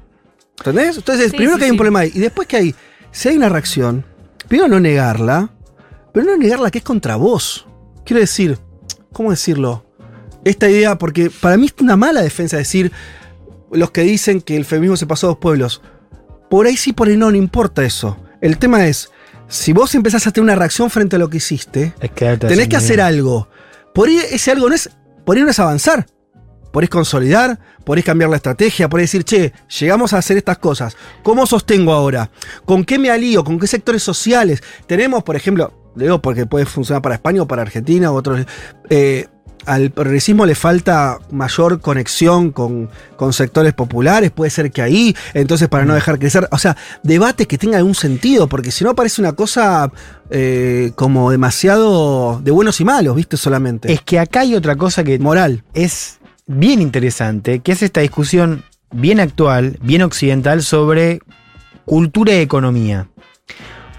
[0.60, 0.98] ¿Entendés?
[0.98, 2.12] Entonces, Sí, primero sí, que hay un problema ahí.
[2.14, 2.76] Y después que hay,
[3.12, 4.06] si hay una reacción,
[4.48, 5.50] primero no negarla,
[6.14, 7.68] pero no negarla que es contra vos.
[8.06, 8.58] Quiero decir,
[9.12, 9.86] ¿cómo decirlo?
[10.44, 12.92] Esta idea, porque para mí es una mala defensa decir
[13.72, 15.82] los que dicen que el feminismo se pasó a dos pueblos.
[16.50, 18.18] Por ahí sí, por ahí no, no importa eso.
[18.42, 19.10] El tema es,
[19.48, 22.76] si vos empezás a tener una reacción frente a lo que hiciste, Es tenés que
[22.76, 23.48] hacer algo.
[23.94, 24.90] Por ahí ese algo no es,
[25.26, 26.06] por ahí no es avanzar.
[26.74, 30.98] Podés consolidar, podés cambiar la estrategia, podés decir, che, llegamos a hacer estas cosas.
[31.22, 32.32] ¿Cómo sostengo ahora?
[32.66, 33.44] ¿Con qué me alío?
[33.44, 34.64] ¿Con qué sectores sociales?
[34.88, 38.48] Tenemos, por ejemplo, digo porque puede funcionar para España o para Argentina o otros.
[38.90, 39.28] eh,
[39.66, 45.70] al progresismo le falta mayor conexión con, con sectores populares, puede ser que ahí, entonces
[45.70, 49.22] para no dejar crecer, o sea, debate que tenga algún sentido, porque si no parece
[49.22, 49.92] una cosa
[50.32, 53.38] eh, como demasiado de buenos y malos, ¿viste?
[53.38, 53.94] Solamente.
[53.94, 55.64] Es que acá hay otra cosa que moral.
[55.74, 61.20] es bien interesante, que es esta discusión bien actual, bien occidental sobre
[61.86, 63.08] cultura y economía.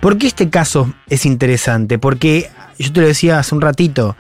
[0.01, 1.99] ¿Por qué este caso es interesante?
[1.99, 4.17] Porque yo te lo decía hace un ratito,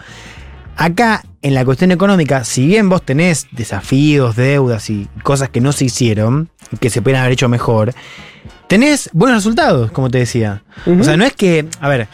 [0.76, 5.72] acá en la cuestión económica, si bien vos tenés desafíos, deudas y cosas que no
[5.72, 6.48] se hicieron,
[6.80, 7.94] que se pueden haber hecho mejor,
[8.66, 10.62] tenés buenos resultados, como te decía.
[10.86, 12.08] O sea, no es que, a ver,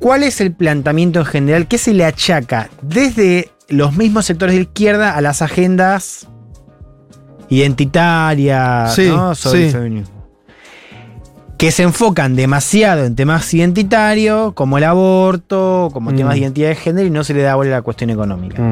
[0.00, 1.68] ¿cuál es el planteamiento en general?
[1.68, 6.26] ¿Qué se le achaca desde los mismos sectores de izquierda a las agendas
[7.50, 9.34] identitarias Sí, ¿no?
[9.34, 10.04] sobre sí.
[11.56, 16.16] Que se enfocan demasiado en temas identitarios, como el aborto, como Mm.
[16.16, 18.62] temas de identidad de género, y no se le da bola a la cuestión económica.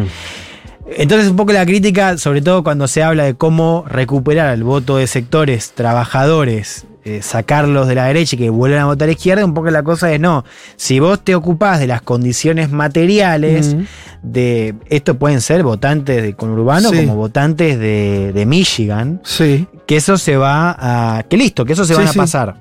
[0.96, 4.98] Entonces, un poco la crítica, sobre todo cuando se habla de cómo recuperar el voto
[4.98, 9.44] de sectores trabajadores, eh, sacarlos de la derecha y que vuelvan a votar a izquierda,
[9.44, 10.44] un poco la cosa es no.
[10.74, 13.76] Si vos te ocupás de las condiciones materiales,
[14.24, 16.96] de esto pueden ser votantes de conurbano Sí.
[16.96, 19.68] como votantes de, de Michigan, Sí.
[19.86, 20.76] que eso se va
[21.18, 21.22] a.
[21.22, 22.18] que listo, que eso se Sí, van a sí.
[22.18, 22.56] pasar.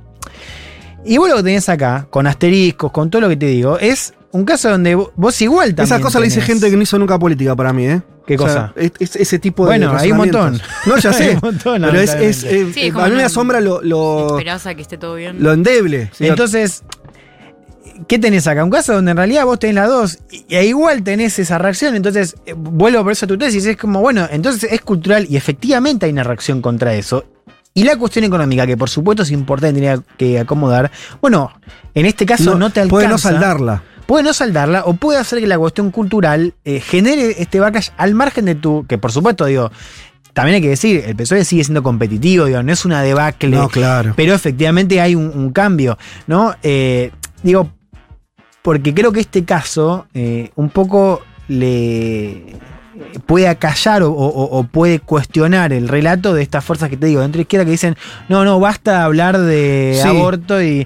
[1.03, 4.13] Y vos lo que tenés acá, con asteriscos, con todo lo que te digo, es
[4.31, 5.85] un caso donde vo- vos igual también.
[5.95, 8.01] Esa cosa la dice tenés- gente que no hizo nunca política para mí, ¿eh?
[8.27, 8.73] ¿Qué O sea, cosa?
[8.75, 9.69] es- es- ese tipo de.
[9.77, 10.59] Bueno, hay un montón.
[10.85, 11.23] No, ya sé.
[11.25, 12.13] Hay un montón, pero es.
[12.15, 15.15] es, eh, Sí, a mí me no- asombra lo, lo, Esperás a que esté todo
[15.15, 15.41] bien.
[15.43, 16.09] lo endeble.
[16.19, 16.83] Entonces,
[18.07, 18.63] ¿qué tenés acá?
[18.63, 21.95] Un caso donde en realidad vos tenés las dos y, y igual tenés esa reacción.
[21.95, 23.65] Entonces, eh, vuelvo por eso a tu tesis.
[23.65, 27.25] Es como, bueno, entonces es cultural y efectivamente hay una reacción contra eso.
[27.73, 30.91] Y la cuestión económica, que por supuesto es importante, tenía que acomodar.
[31.21, 31.51] Bueno,
[31.93, 32.89] en este caso no, te alcanza.
[32.89, 33.83] Puede no saldarla.
[34.05, 38.13] Puede no saldarla o puede hacer que la cuestión cultural eh, genere este backlash al
[38.13, 38.85] margen de tu.
[38.87, 39.71] Que por supuesto, digo.
[40.33, 43.51] También hay que decir, el PSOE sigue siendo competitivo, digo, no es una debacle.
[43.55, 44.11] No, claro.
[44.17, 46.53] Pero efectivamente hay un, un cambio, ¿no?
[46.61, 47.71] Eh, digo,
[48.61, 52.57] porque creo que este caso eh, un poco le
[53.25, 57.21] puede acallar o, o- o puede cuestionar el relato de estas fuerzas que te digo,
[57.21, 57.95] dentro de izquierda que dicen,
[58.27, 60.07] no, no, basta hablar de Sí.
[60.07, 60.85] aborto y,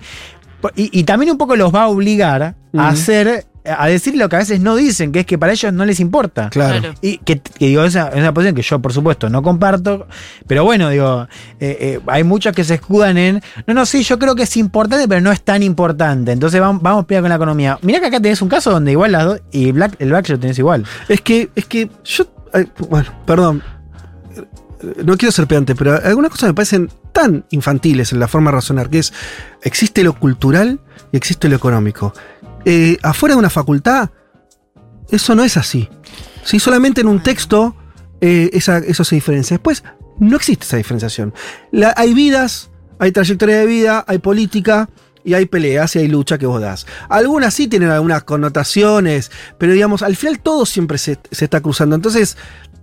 [0.76, 4.36] y, y también un poco los va a obligar a hacer, a decir lo que
[4.36, 6.50] a veces no dicen, que es que para ellos no les importa.
[6.50, 6.80] Claro.
[6.80, 6.96] Claro.
[7.02, 10.08] Y que, que digo, esa es una posición que yo, por supuesto, no comparto.
[10.48, 11.28] Pero bueno, digo,
[11.60, 13.42] eh, eh, hay muchos que se escudan en.
[13.68, 16.32] No, no, sí, yo creo que es importante, pero no es tan importante.
[16.32, 17.80] Entonces vamos, vamos a pelear con la economía.
[17.82, 19.42] Mirá que acá tenés un caso donde igual las dos.
[19.52, 20.86] Y Black, el Black lo tenés igual.
[21.08, 22.26] Es que, es que yo.
[22.54, 23.64] ay, bueno, perdón.
[25.04, 26.90] No quiero ser pedante, pero algunas cosas me parecen
[27.22, 29.14] tan infantiles en la forma de razonar, que es,
[29.64, 30.80] existe lo cultural
[31.12, 32.14] y existe lo económico.
[32.66, 34.10] Eh, afuera de una facultad,
[35.10, 35.90] eso no es así.
[36.44, 37.76] Si solamente en un texto
[38.22, 39.56] eh, esa- eso se diferencia.
[39.56, 39.84] Después,
[40.20, 41.34] no existe esa diferenciación.
[41.72, 44.90] La- hay vidas, hay trayectoria de vida, hay política
[45.24, 46.86] y hay peleas y hay lucha que vos das.
[47.10, 51.96] Algunas sí tienen algunas connotaciones, pero digamos, al final todo siempre se, se está cruzando.
[51.96, 52.36] Entonces,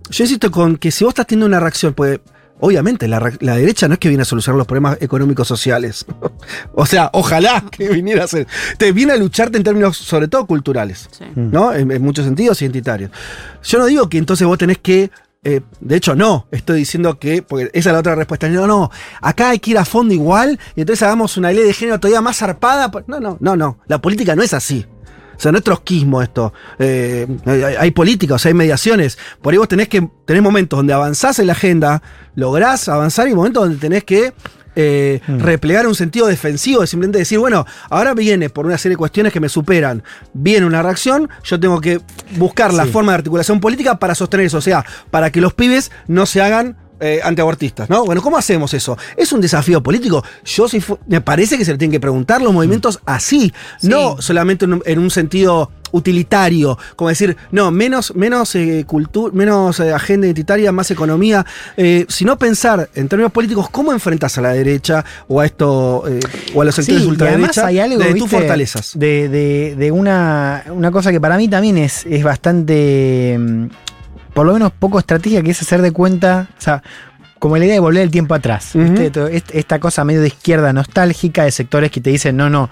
[0.09, 2.19] yo insisto con que si vos estás teniendo una reacción, pues
[2.59, 6.05] obviamente la, la derecha no es que viene a solucionar los problemas económicos sociales.
[6.73, 8.47] o sea, ojalá que viniera a ser.
[8.77, 11.09] Te viene a lucharte en términos sobre todo culturales.
[11.11, 11.25] Sí.
[11.35, 11.73] ¿no?
[11.73, 13.11] En, en muchos sentidos identitarios.
[13.63, 15.11] Yo no digo que entonces vos tenés que.
[15.43, 16.47] eh, de hecho, no.
[16.51, 17.41] Estoy diciendo que.
[17.41, 18.49] Porque esa es la otra respuesta.
[18.49, 18.91] No, no.
[19.21, 20.59] Acá hay que ir a fondo igual.
[20.75, 22.91] Y entonces hagamos una ley de género todavía más zarpada.
[23.07, 23.79] No, no, no, no.
[23.87, 24.85] La política no es así.
[25.37, 26.51] O sea, no es trotskismo esto.
[26.79, 27.27] Eh,
[27.79, 29.17] hay, política, o sea, hay mediaciones.
[29.41, 30.09] Por ahí vos tenés que.
[30.25, 32.01] Tenés momentos donde avanzás en la agenda,
[32.35, 34.33] lográs avanzar y momentos donde tenés que.
[34.79, 38.97] eh, replegar un sentido defensivo, de simplemente decir, bueno, ahora viene por una serie de
[38.97, 41.99] cuestiones que me superan, viene una reacción, yo tengo que
[42.37, 45.91] buscar la forma de articulación política para sostener eso, o sea, para que los pibes
[46.07, 48.05] no se hagan eh, antiabortistas, ¿no?
[48.05, 48.97] Bueno, ¿cómo hacemos eso?
[49.15, 50.23] ¿Es un desafío político?
[50.45, 53.87] Yo sí, me parece que se le tienen que preguntar los movimientos así, Sí.
[53.87, 58.53] no solamente en un, en un sentido utilitario, como decir, no, menos, menos
[58.85, 61.45] cultura, menos eh, agenda identitaria, más economía,
[61.77, 66.19] eh, sino pensar en términos políticos cómo enfrentas a la derecha o a esto, eh,
[66.53, 68.91] o a los sectores Sí, ultraderecha hay algo, de tus fortalezas.
[68.99, 73.65] De, de- de una, una cosa que para mí también es, es bastante, mm,
[74.37, 76.83] por lo menos poco estratégica, que es hacer de cuenta, o sea,
[77.39, 78.75] como la idea de volver el tiempo atrás.
[79.11, 82.69] Todo est- Esta cosa medio de izquierda nostálgica de sectores que te dicen, no, no,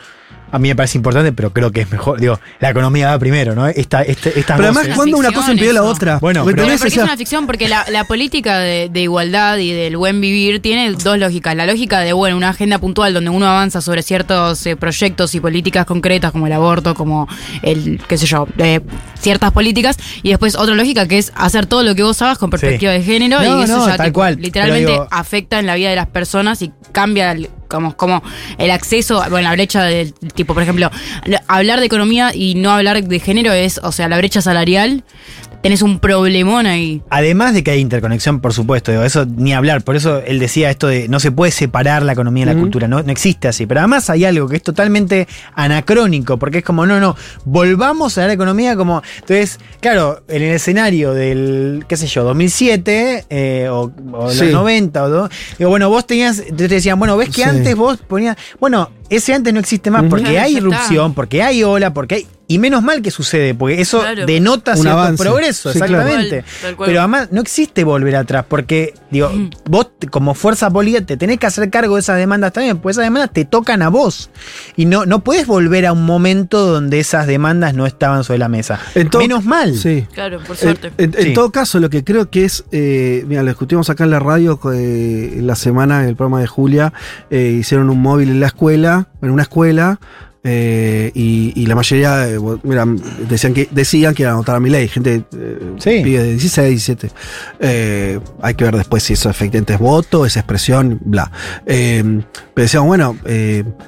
[0.56, 2.20] a mí me parece importante, pero creo que es mejor.
[2.20, 3.68] Digo, la economía va primero, ¿no?
[3.68, 6.18] Esta, este, estas Pero además, cuando una cosa impide la otra.
[6.20, 9.72] Bueno, pero- Pero porque es una ficción, porque la, la política de, de igualdad y
[9.72, 11.56] del buen vivir tiene dos lógicas.
[11.56, 15.40] La lógica de, bueno, una agenda puntual donde uno avanza sobre ciertos eh, proyectos y
[15.40, 17.28] políticas concretas como el aborto, como
[17.62, 18.80] el, qué sé yo, eh,
[19.20, 19.98] ciertas políticas.
[20.24, 23.02] Y después otra lógica que es hacer todo lo que vos hagas con perspectiva de
[23.04, 24.38] género No, y eso no, ya tal tipo, cual.
[24.40, 28.24] literalmente digo- afecta en la vida de las personas y cambia el- como, como
[28.58, 30.90] el acceso, bueno, la brecha del tipo, por ejemplo,
[31.26, 35.04] lo- hablar de economía y no hablar de género es, o sea, la brecha salarial,
[35.66, 37.02] tenés un problemón ahí.
[37.10, 39.84] Además de que hay interconexión, por supuesto, digo, eso ni hablar.
[39.84, 42.88] Por eso él decía esto de no se puede separar la economía de la cultura,
[42.88, 43.66] no, no existe así.
[43.66, 48.28] Pero además hay algo que es totalmente anacrónico, porque es como, no, no, volvamos a
[48.28, 49.02] la economía como.
[49.16, 54.46] Entonces, claro, en el escenario del, qué sé yo, 2007 eh, o, o Sí.
[54.46, 57.44] los 90 o do- digo, bueno, vos tenías, te decían, bueno, ves que Sí.
[57.44, 60.60] antes vos ponías, bueno, ese antes no existe más porque Claro, hay está.
[60.68, 62.28] irrupción, porque hay ola, porque hay.
[62.48, 64.28] Y menos mal que sucede, porque eso Claro.
[64.28, 65.24] denota Un cierto avance.
[65.24, 65.94] progreso, Sí, claro.
[65.96, 66.36] exactamente.
[66.38, 66.88] Tal cual, tal cual.
[66.90, 69.32] Pero además no existe volver atrás, porque digo,
[69.68, 72.92] vos te- como fuerza política te tenés que hacer cargo de esas demandas también, porque
[72.92, 74.30] esas demandas te tocan a vos.
[74.76, 78.48] Y no, no puedes volver a un momento donde esas demandas no estaban sobre la
[78.48, 78.80] mesa.
[79.18, 79.76] Menos mal.
[79.76, 80.06] Sí.
[80.14, 80.92] Claro, por suerte.
[81.00, 81.34] en- en Sí.
[81.34, 84.60] todo caso, lo que creo que es, eh, mira, lo discutimos acá en la radio
[84.72, 86.94] eh, en la semana, en el programa de Julia,
[87.32, 90.00] eh, hicieron un móvil en la escuela, en una escuela,
[90.48, 92.86] eh, y, y la mayoría, eh, mira,
[93.28, 96.02] decían que decían que iban a votar a mi ley, gente eh, Sí.
[96.04, 97.10] pibe de 16, 17.
[97.60, 101.32] Eh, hay que ver después si eso efectivamente es voto, esa expresión, bla.
[101.66, 102.22] Pero
[102.56, 103.18] decían, bueno,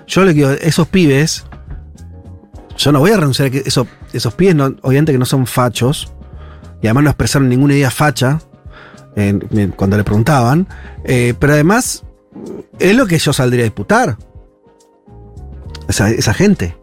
[0.08, 1.46] yo le digo, esos pibes,
[2.76, 5.46] yo no voy a renunciar a que esos, esos pibes, no- obviamente que no son
[5.46, 6.12] fachos,
[6.82, 8.40] y además no expresaron ninguna idea facha
[9.16, 10.68] en- en- cuando le preguntaban,
[11.40, 12.04] pero además
[12.80, 14.18] es lo que yo saldría a disputar.
[15.88, 16.76] Esa, esa gente.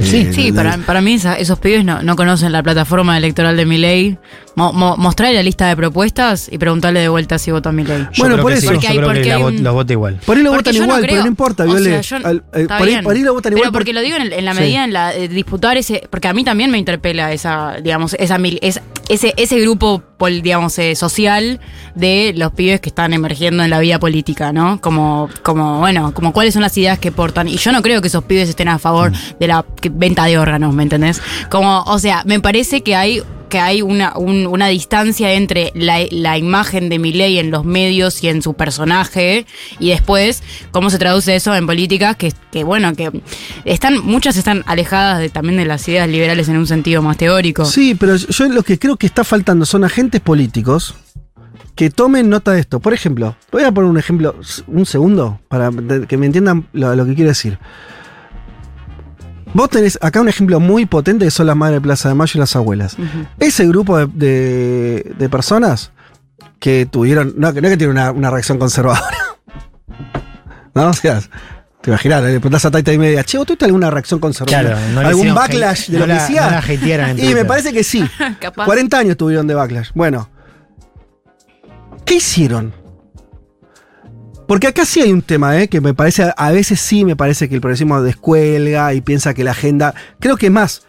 [0.00, 3.56] Sí, Eh, Sí, para, para mí esa- esos pibes no, no conocen la plataforma electoral
[3.56, 4.18] de Milei.
[4.56, 7.98] Mo, mo- mostrarle la lista de propuestas y preguntarle de vuelta si vota Milei.
[7.98, 8.60] Yo Bueno, creo por eso.
[8.60, 10.20] sí, Porque yo hay- creo porque que la hay vot- un- los vota igual.
[10.24, 12.02] Por ahí lo Porque votan yo no igual, pero no importa, o Viole.
[12.04, 13.72] sea, yo- Al- eh, por, ahí, por ahí lo votan Pero igual.
[13.72, 14.60] porque lo digo en, en la Sí.
[14.60, 18.38] medida en la de disputar ese, porque a mí también me interpela esa, digamos, esa
[18.38, 21.58] mil- es- ese, ese grupo, pol- digamos, eh, social
[21.96, 24.80] de los pibes que están emergiendo en la vida política, ¿no?
[24.80, 27.48] Como, como, bueno, como cuáles son las ideas que portan.
[27.48, 29.14] Y yo no creo que esos pibes estén a favor Mm.
[29.40, 31.20] de la venta de órganos, ¿me entendés?
[31.50, 33.22] Como, o sea, me parece que hay
[33.54, 38.20] que hay una, un- una distancia entre la, la imagen de Milei en los medios
[38.24, 39.46] y en su personaje
[39.78, 40.42] y después
[40.72, 43.12] cómo se traduce eso en políticas que, que bueno, que
[43.64, 47.64] están muchas están alejadas de, también de las ideas liberales en un sentido más teórico.
[47.64, 50.96] Sí, pero yo lo que creo que está faltando son agentes políticos
[51.76, 52.80] que tomen nota de esto.
[52.80, 54.34] Por ejemplo, voy a poner un ejemplo,
[54.66, 55.70] un segundo, para
[56.08, 57.56] que me entiendan lo que quiero decir.
[59.54, 62.32] Vos tenés acá un ejemplo muy potente que son las madres de Plaza de Mayo
[62.34, 62.96] y las abuelas.
[63.38, 65.92] Ese grupo de, de- de personas
[66.58, 69.16] que tuvieron, no, es que tienen una, una reacción conservadora.
[70.74, 71.20] no, o sea,
[71.80, 74.76] te imaginas, le preguntás a Taita y media, che, ¿vos tuviste alguna reacción conservadora?
[74.76, 76.62] Claro, no ¿Algún backlash de no lo que la- decía?
[77.14, 78.04] no y me parece que sí.
[78.40, 78.64] Capaz.
[78.64, 79.90] 40 años tuvieron de backlash.
[79.94, 80.30] Bueno,
[82.04, 82.74] ¿qué hicieron?
[84.46, 85.68] Porque acá sí hay un tema, ¿eh?
[85.68, 89.44] que me parece, a veces sí me parece que el progresismo descuelga y piensa que
[89.44, 89.94] la agenda.
[90.20, 90.82] Creo que más.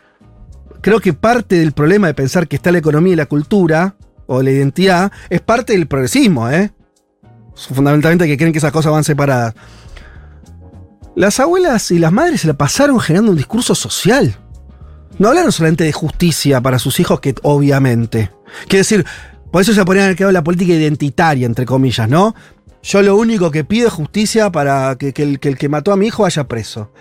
[0.81, 3.95] Creo que parte del problema de pensar que está la economía y la cultura,
[4.27, 6.71] o la identidad, es parte del progresismo, ¿eh?
[7.55, 9.55] Fundamentalmente que creen que esas cosas van separadas.
[11.15, 14.35] Las abuelas y las madres se la pasaron generando un discurso social.
[15.17, 18.31] No hablaron solamente de justicia para sus hijos, que obviamente.
[18.67, 19.05] Quiere decir,
[19.49, 22.35] por eso se ponían el quedado la política identitaria, entre comillas, ¿no?
[22.85, 26.21] Yo lo único que pido es justicia para que, el, que mató a mi hijo
[26.21, 26.91] vaya preso.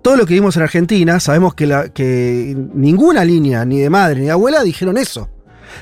[0.00, 4.30] Todo lo que vimos en Argentina, sabemos que, ninguna línea, ni de madre ni de
[4.30, 5.28] abuela, dijeron eso.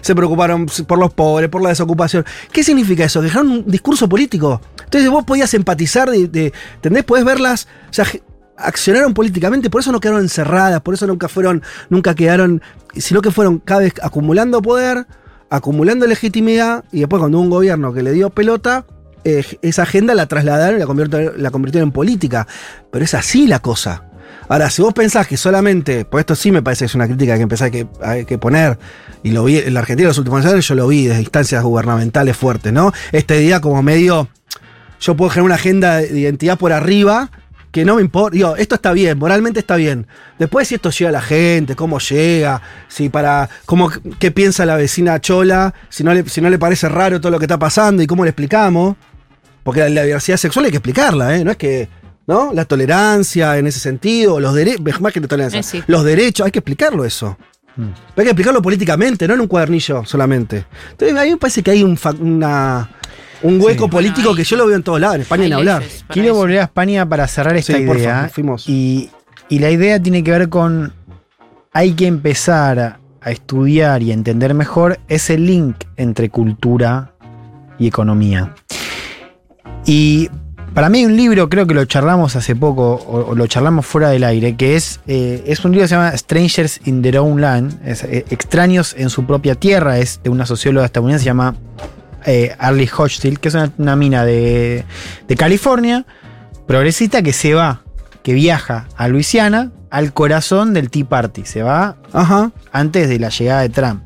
[0.01, 2.25] Se preocuparon por los pobres, por la desocupación.
[2.51, 3.21] ¿Qué significa eso?
[3.21, 4.63] Dejaron un discurso político.
[4.83, 7.05] Entonces vos podías empatizar, de, de- ¿entendés?
[7.05, 8.07] Podés verlas, o sea,
[8.57, 12.63] accionaron políticamente, por eso no quedaron encerradas, por eso nunca fueron, nunca quedaron,
[12.97, 15.07] sino que fueron cada vez acumulando poder,
[15.51, 18.87] acumulando legitimidad, y después cuando hubo un gobierno que le dio pelota,
[19.25, 22.47] eh, esa agenda la trasladaron y la convirtieron, la convirtieron en política.
[22.91, 24.05] Pero es así la cosa.
[24.51, 27.37] Ahora, si vos pensás que solamente, pues esto sí me parece que es una crítica
[27.37, 28.81] que empezás que, hay que poner,
[29.23, 31.63] y lo vi en la Argentina en los últimos años, yo lo vi desde instancias
[31.63, 32.93] gubernamentales fuertes, ¿no?
[33.13, 34.29] Esta idea como medio,
[34.99, 37.31] yo puedo generar una agenda de identidad por arriba,
[37.71, 40.09] que no me importa, digo, esto está bien, moralmente está bien.
[40.41, 44.75] Después si esto llega a la gente, cómo llega, si para, cómo, qué piensa la
[44.75, 48.09] vecina Chola, si no si no le parece raro todo lo que está pasando y
[48.09, 48.97] cómo le explicamos.
[49.71, 51.45] Porque la, la diversidad sexual hay que explicarla, ¿eh?
[51.45, 51.89] No es que,
[52.27, 52.53] ¿no?
[52.53, 55.83] La tolerancia en ese sentido, los derechos, más que la tolerancia, Eh, sí.
[55.87, 57.37] los derechos, hay que explicarlo eso.
[57.77, 57.83] Mm.
[57.83, 60.65] Pero hay que explicarlo políticamente, no en un cuadernillo solamente.
[60.91, 62.91] Entonces a mí me parece que hay un, una,
[63.43, 65.83] un hueco político hay- que yo lo veo en todos lados, en España ni hablar.
[66.09, 66.37] Quiero eso.
[66.37, 68.15] volver a España para cerrar esta Sí, por idea.
[68.17, 68.69] favor, fuimos.
[68.69, 69.11] Y,
[69.49, 70.93] y la idea tiene que ver con.
[71.73, 77.13] Hay que empezar a, a estudiar y a entender mejor ese link entre cultura
[77.79, 78.55] y economía.
[79.87, 80.29] Y
[80.75, 83.87] para mí hay un libro, creo que lo charlamos hace poco, o, o lo charlamos
[83.87, 87.19] fuera del aire, que es, eh, es un libro que se llama Strangers in Their
[87.19, 91.31] Own Land, es, eh, Extraños en su propia tierra, es de una socióloga estadounidense, se
[91.31, 91.57] llama
[92.25, 94.85] eh, Arlie Hochschild, que es una, una mina de,
[95.27, 96.07] de California,
[96.67, 97.83] progresista que se va,
[98.23, 102.53] que viaja a Luisiana, al corazón del Tea Party, se va Ajá.
[102.71, 104.03] antes de la llegada de Trump.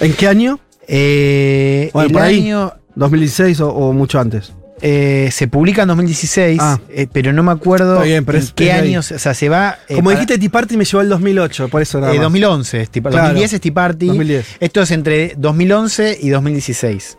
[0.00, 0.58] ¿En qué año?
[0.88, 2.40] Bueno, el por ahí.
[2.40, 4.54] año ¿2016 o, o mucho antes?
[4.80, 6.78] Eh, se publica en 2016, Ah.
[6.88, 9.48] eh, pero no me acuerdo Está bien, pero en es- qué años, o sea, se
[9.48, 9.78] va...
[9.88, 12.22] eh, Como para- dijiste, Tea Party me llevó al 2008, por eso nada eh, más.
[12.24, 12.88] 2011, es.
[12.90, 13.10] Claro.
[13.16, 14.06] 2010 es Tea Party.
[14.06, 14.46] 2010.
[14.60, 17.18] Esto es entre 2011 y 2016.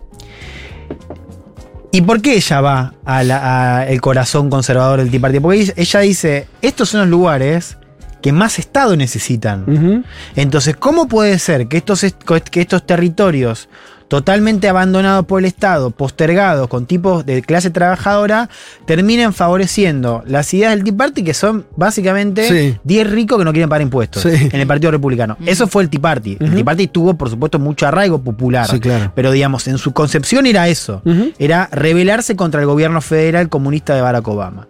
[1.91, 5.39] ¿Y por qué ella va al corazón conservador del Tea Party?
[5.39, 7.77] Porque ella- ella dice, estos son los lugares
[8.21, 10.03] que más Estado necesitan.
[10.35, 13.69] Entonces, ¿cómo puede ser que estos, est- que estos territorios
[14.09, 18.49] totalmente abandonados por el Estado, postergados con tipos de clase trabajadora,
[18.85, 22.77] terminen favoreciendo las ideas del Tea Party que son básicamente Sí.
[22.83, 24.49] 10 ricos que no quieren pagar impuestos Sí.
[24.51, 25.37] en el Partido Republicano?
[25.45, 26.37] Eso fue el Tea Party.
[26.39, 26.53] El.
[26.55, 28.67] Tea Party tuvo, por supuesto, mucho arraigo popular.
[28.67, 29.11] Sí, claro.
[29.15, 31.01] Pero digamos, en su concepción era eso.
[31.37, 34.67] Era rebelarse contra el gobierno federal comunista de Barack Obama.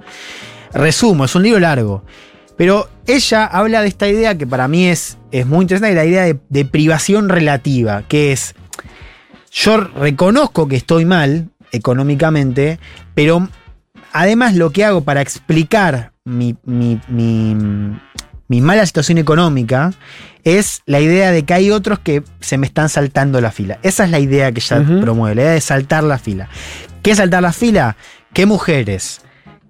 [0.74, 2.04] Resumo, es un libro largo.
[2.58, 6.24] Pero ella habla de esta idea que para mí es, es muy interesante, la idea
[6.24, 8.54] de, de privación relativa, que es
[9.52, 12.80] yo reconozco que estoy mal económicamente,
[13.16, 13.48] pero
[14.14, 17.56] además lo que hago para explicar mi, mi- mi-
[18.48, 19.92] mi mala situación económica
[20.44, 23.78] es la idea de que hay otros que se me están saltando la fila.
[23.84, 25.02] Esa es la idea que Ujú.
[25.02, 26.50] promueve, la idea de saltar la fila.
[27.04, 27.96] ¿Qué es saltar la fila?
[28.34, 29.22] Que mujeres,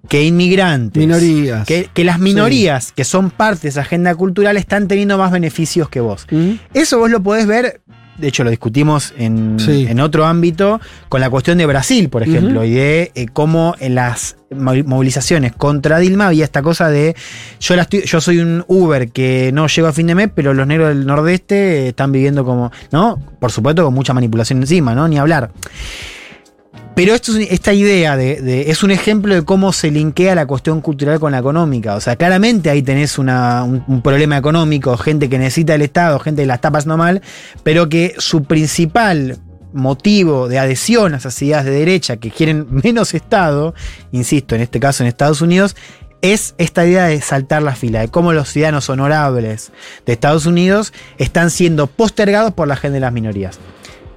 [0.08, 1.66] que inmigrantes, Minorías.
[1.66, 5.88] que, que las minorías que son parte de esa agenda cultural están teniendo más beneficios
[5.90, 6.26] que vos.
[6.72, 7.82] Eso vos lo podés ver,
[8.20, 9.86] de hecho lo discutimos en, Sí.
[9.88, 13.94] en otro ámbito, con la cuestión de Brasil, por ejemplo, y de eh, cómo en
[13.94, 17.16] las mo- movilizaciones contra Dilma había esta cosa de
[17.60, 20.54] yo, la estoy- yo soy un Uber que no llego a fin de mes, pero
[20.54, 23.18] los negros del nordeste están viviendo como, ¿no?
[23.40, 25.08] Por supuesto con mucha manipulación encima, ¿no?
[25.08, 25.50] Ni hablar.
[26.94, 31.32] Pero esta idea de, es un ejemplo de cómo se linkea la cuestión cultural con
[31.32, 31.94] la económica.
[31.94, 36.42] O sea, claramente ahí tenés un, un problema económico, gente que necesita el Estado, gente
[36.42, 37.22] que la está pasando mal,
[37.62, 39.38] pero que su principal
[39.72, 43.74] motivo de adhesión a esas ideas de derecha que quieren menos Estado,
[44.12, 45.76] insisto, en este caso en Estados Unidos,
[46.22, 49.72] es esta idea de saltar la fila, de cómo los ciudadanos honorables
[50.04, 53.58] de Estados Unidos están siendo postergados por la agenda de las minorías.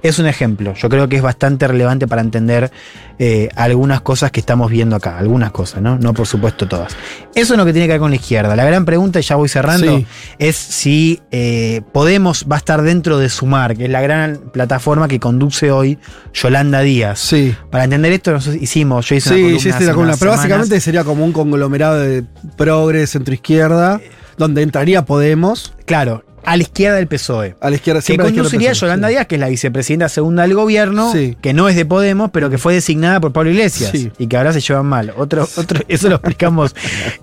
[0.04, 2.70] Es un ejemplo, yo creo que es bastante relevante para entender
[3.18, 5.98] eh, algunas cosas que estamos viendo acá, algunas cosas, ¿no?
[5.98, 6.94] No por supuesto todas.
[7.34, 8.54] Eso es lo que tiene que ver con la izquierda.
[8.54, 10.06] La gran pregunta, y ya voy cerrando, Sí.
[10.38, 15.08] es si eh, Podemos va a estar dentro de Sumar, que es la gran plataforma
[15.08, 15.98] que conduce hoy
[16.34, 17.18] Yolanda Díaz.
[17.20, 17.56] Sí.
[17.70, 20.16] Para entender esto, nosotros hicimos, yo hice una Sí, columna sí, la columna.
[20.18, 22.24] Pero básicamente sería como un conglomerado de
[22.58, 24.02] progres, centro-izquierda,
[24.36, 27.56] donde entraría Podemos, Claro, a la izquierda del PSOE.
[27.60, 29.14] a la izquierda Que siempre izquierda conduciría a PSOE, Yolanda sí.
[29.14, 31.36] Díaz, que es la vicepresidenta segunda del gobierno, Sí.
[31.40, 34.10] que no es de Podemos, pero que fue designada por Pablo Iglesias Sí.
[34.18, 35.12] y que ahora se llevan mal.
[35.16, 36.74] Otro, otro, eso lo explicamos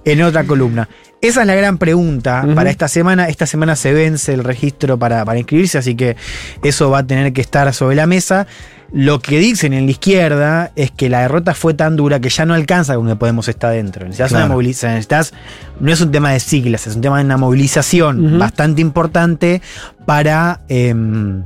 [0.05, 0.89] en otra columna.
[1.21, 3.27] Esa es la gran pregunta para esta semana.
[3.29, 6.15] Esta semana se vence el registro para, para inscribirse, así que
[6.63, 8.47] eso va a tener que estar sobre la mesa.
[8.93, 12.45] Lo que dicen en la izquierda es que la derrota fue tan dura que ya
[12.45, 14.05] no alcanza con que Podemos estar dentro.
[14.05, 14.45] Necesitas Claro.
[14.45, 14.91] una movilización.
[14.95, 15.33] Necesitas,
[15.79, 19.61] no es un tema de siglas, es un tema de una movilización bastante importante
[20.05, 21.43] para, em,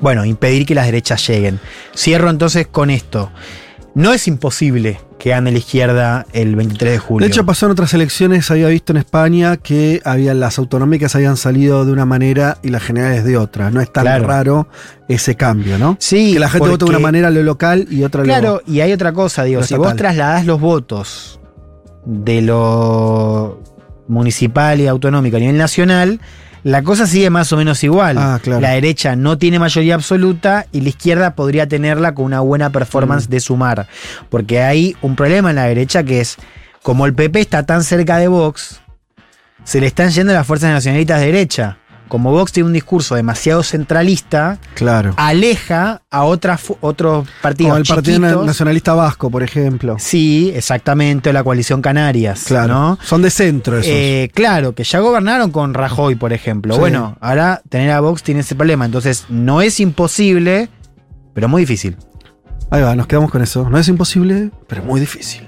[0.00, 1.60] bueno, impedir que las derechas lleguen.
[1.96, 3.30] Cierro entonces con esto.
[3.94, 7.26] No es imposible que gane la izquierda el 23 de julio.
[7.26, 11.36] De hecho, pasó en otras elecciones, había visto en España que había, las autonómicas habían
[11.36, 13.70] salido de una manera y las generales de otra.
[13.72, 14.26] No es tan Claro.
[14.28, 14.68] raro
[15.08, 15.96] ese cambio, ¿no?
[15.98, 18.80] sí, que la gente vota de una manera lo local y otra lo- Claro, y
[18.80, 21.40] hay otra cosa, digo, si vos trasladás los votos
[22.04, 23.60] de lo
[24.06, 26.20] municipal y autonómico a nivel nacional,
[26.64, 28.16] la cosa sigue más o menos igual.
[28.18, 28.60] Ah, claro.
[28.60, 33.26] La derecha no tiene mayoría absoluta y la izquierda podría tenerla con una buena performance
[33.28, 33.30] Mm.
[33.30, 33.86] de sumar.
[34.30, 36.36] Porque hay un problema en la derecha que es,
[36.82, 38.80] como el PP está tan cerca de Vox,
[39.64, 41.78] se le están yendo las fuerzas nacionalistas de derecha.
[42.08, 45.14] Como Vox tiene un discurso demasiado centralista, Claro.
[45.16, 48.44] aleja a otras otros partidos Como el Partido.
[48.44, 49.96] Nacionalista Vasco, por ejemplo.
[49.98, 52.44] Sí, exactamente, o la coalición Canarias.
[52.46, 52.72] Claro.
[52.74, 52.98] ¿no?
[53.02, 53.90] Son de centro esos.
[53.92, 56.74] Eh, claro, que ya gobernaron con Rajoy, por ejemplo.
[56.74, 56.80] Sí.
[56.80, 58.84] Bueno, ahora tener a Vox tiene ese problema.
[58.86, 60.68] Entonces, no es imposible,
[61.34, 61.96] pero muy difícil.
[62.70, 63.68] Ahí va, nos quedamos con eso.
[63.70, 65.46] No es imposible, pero muy difícil.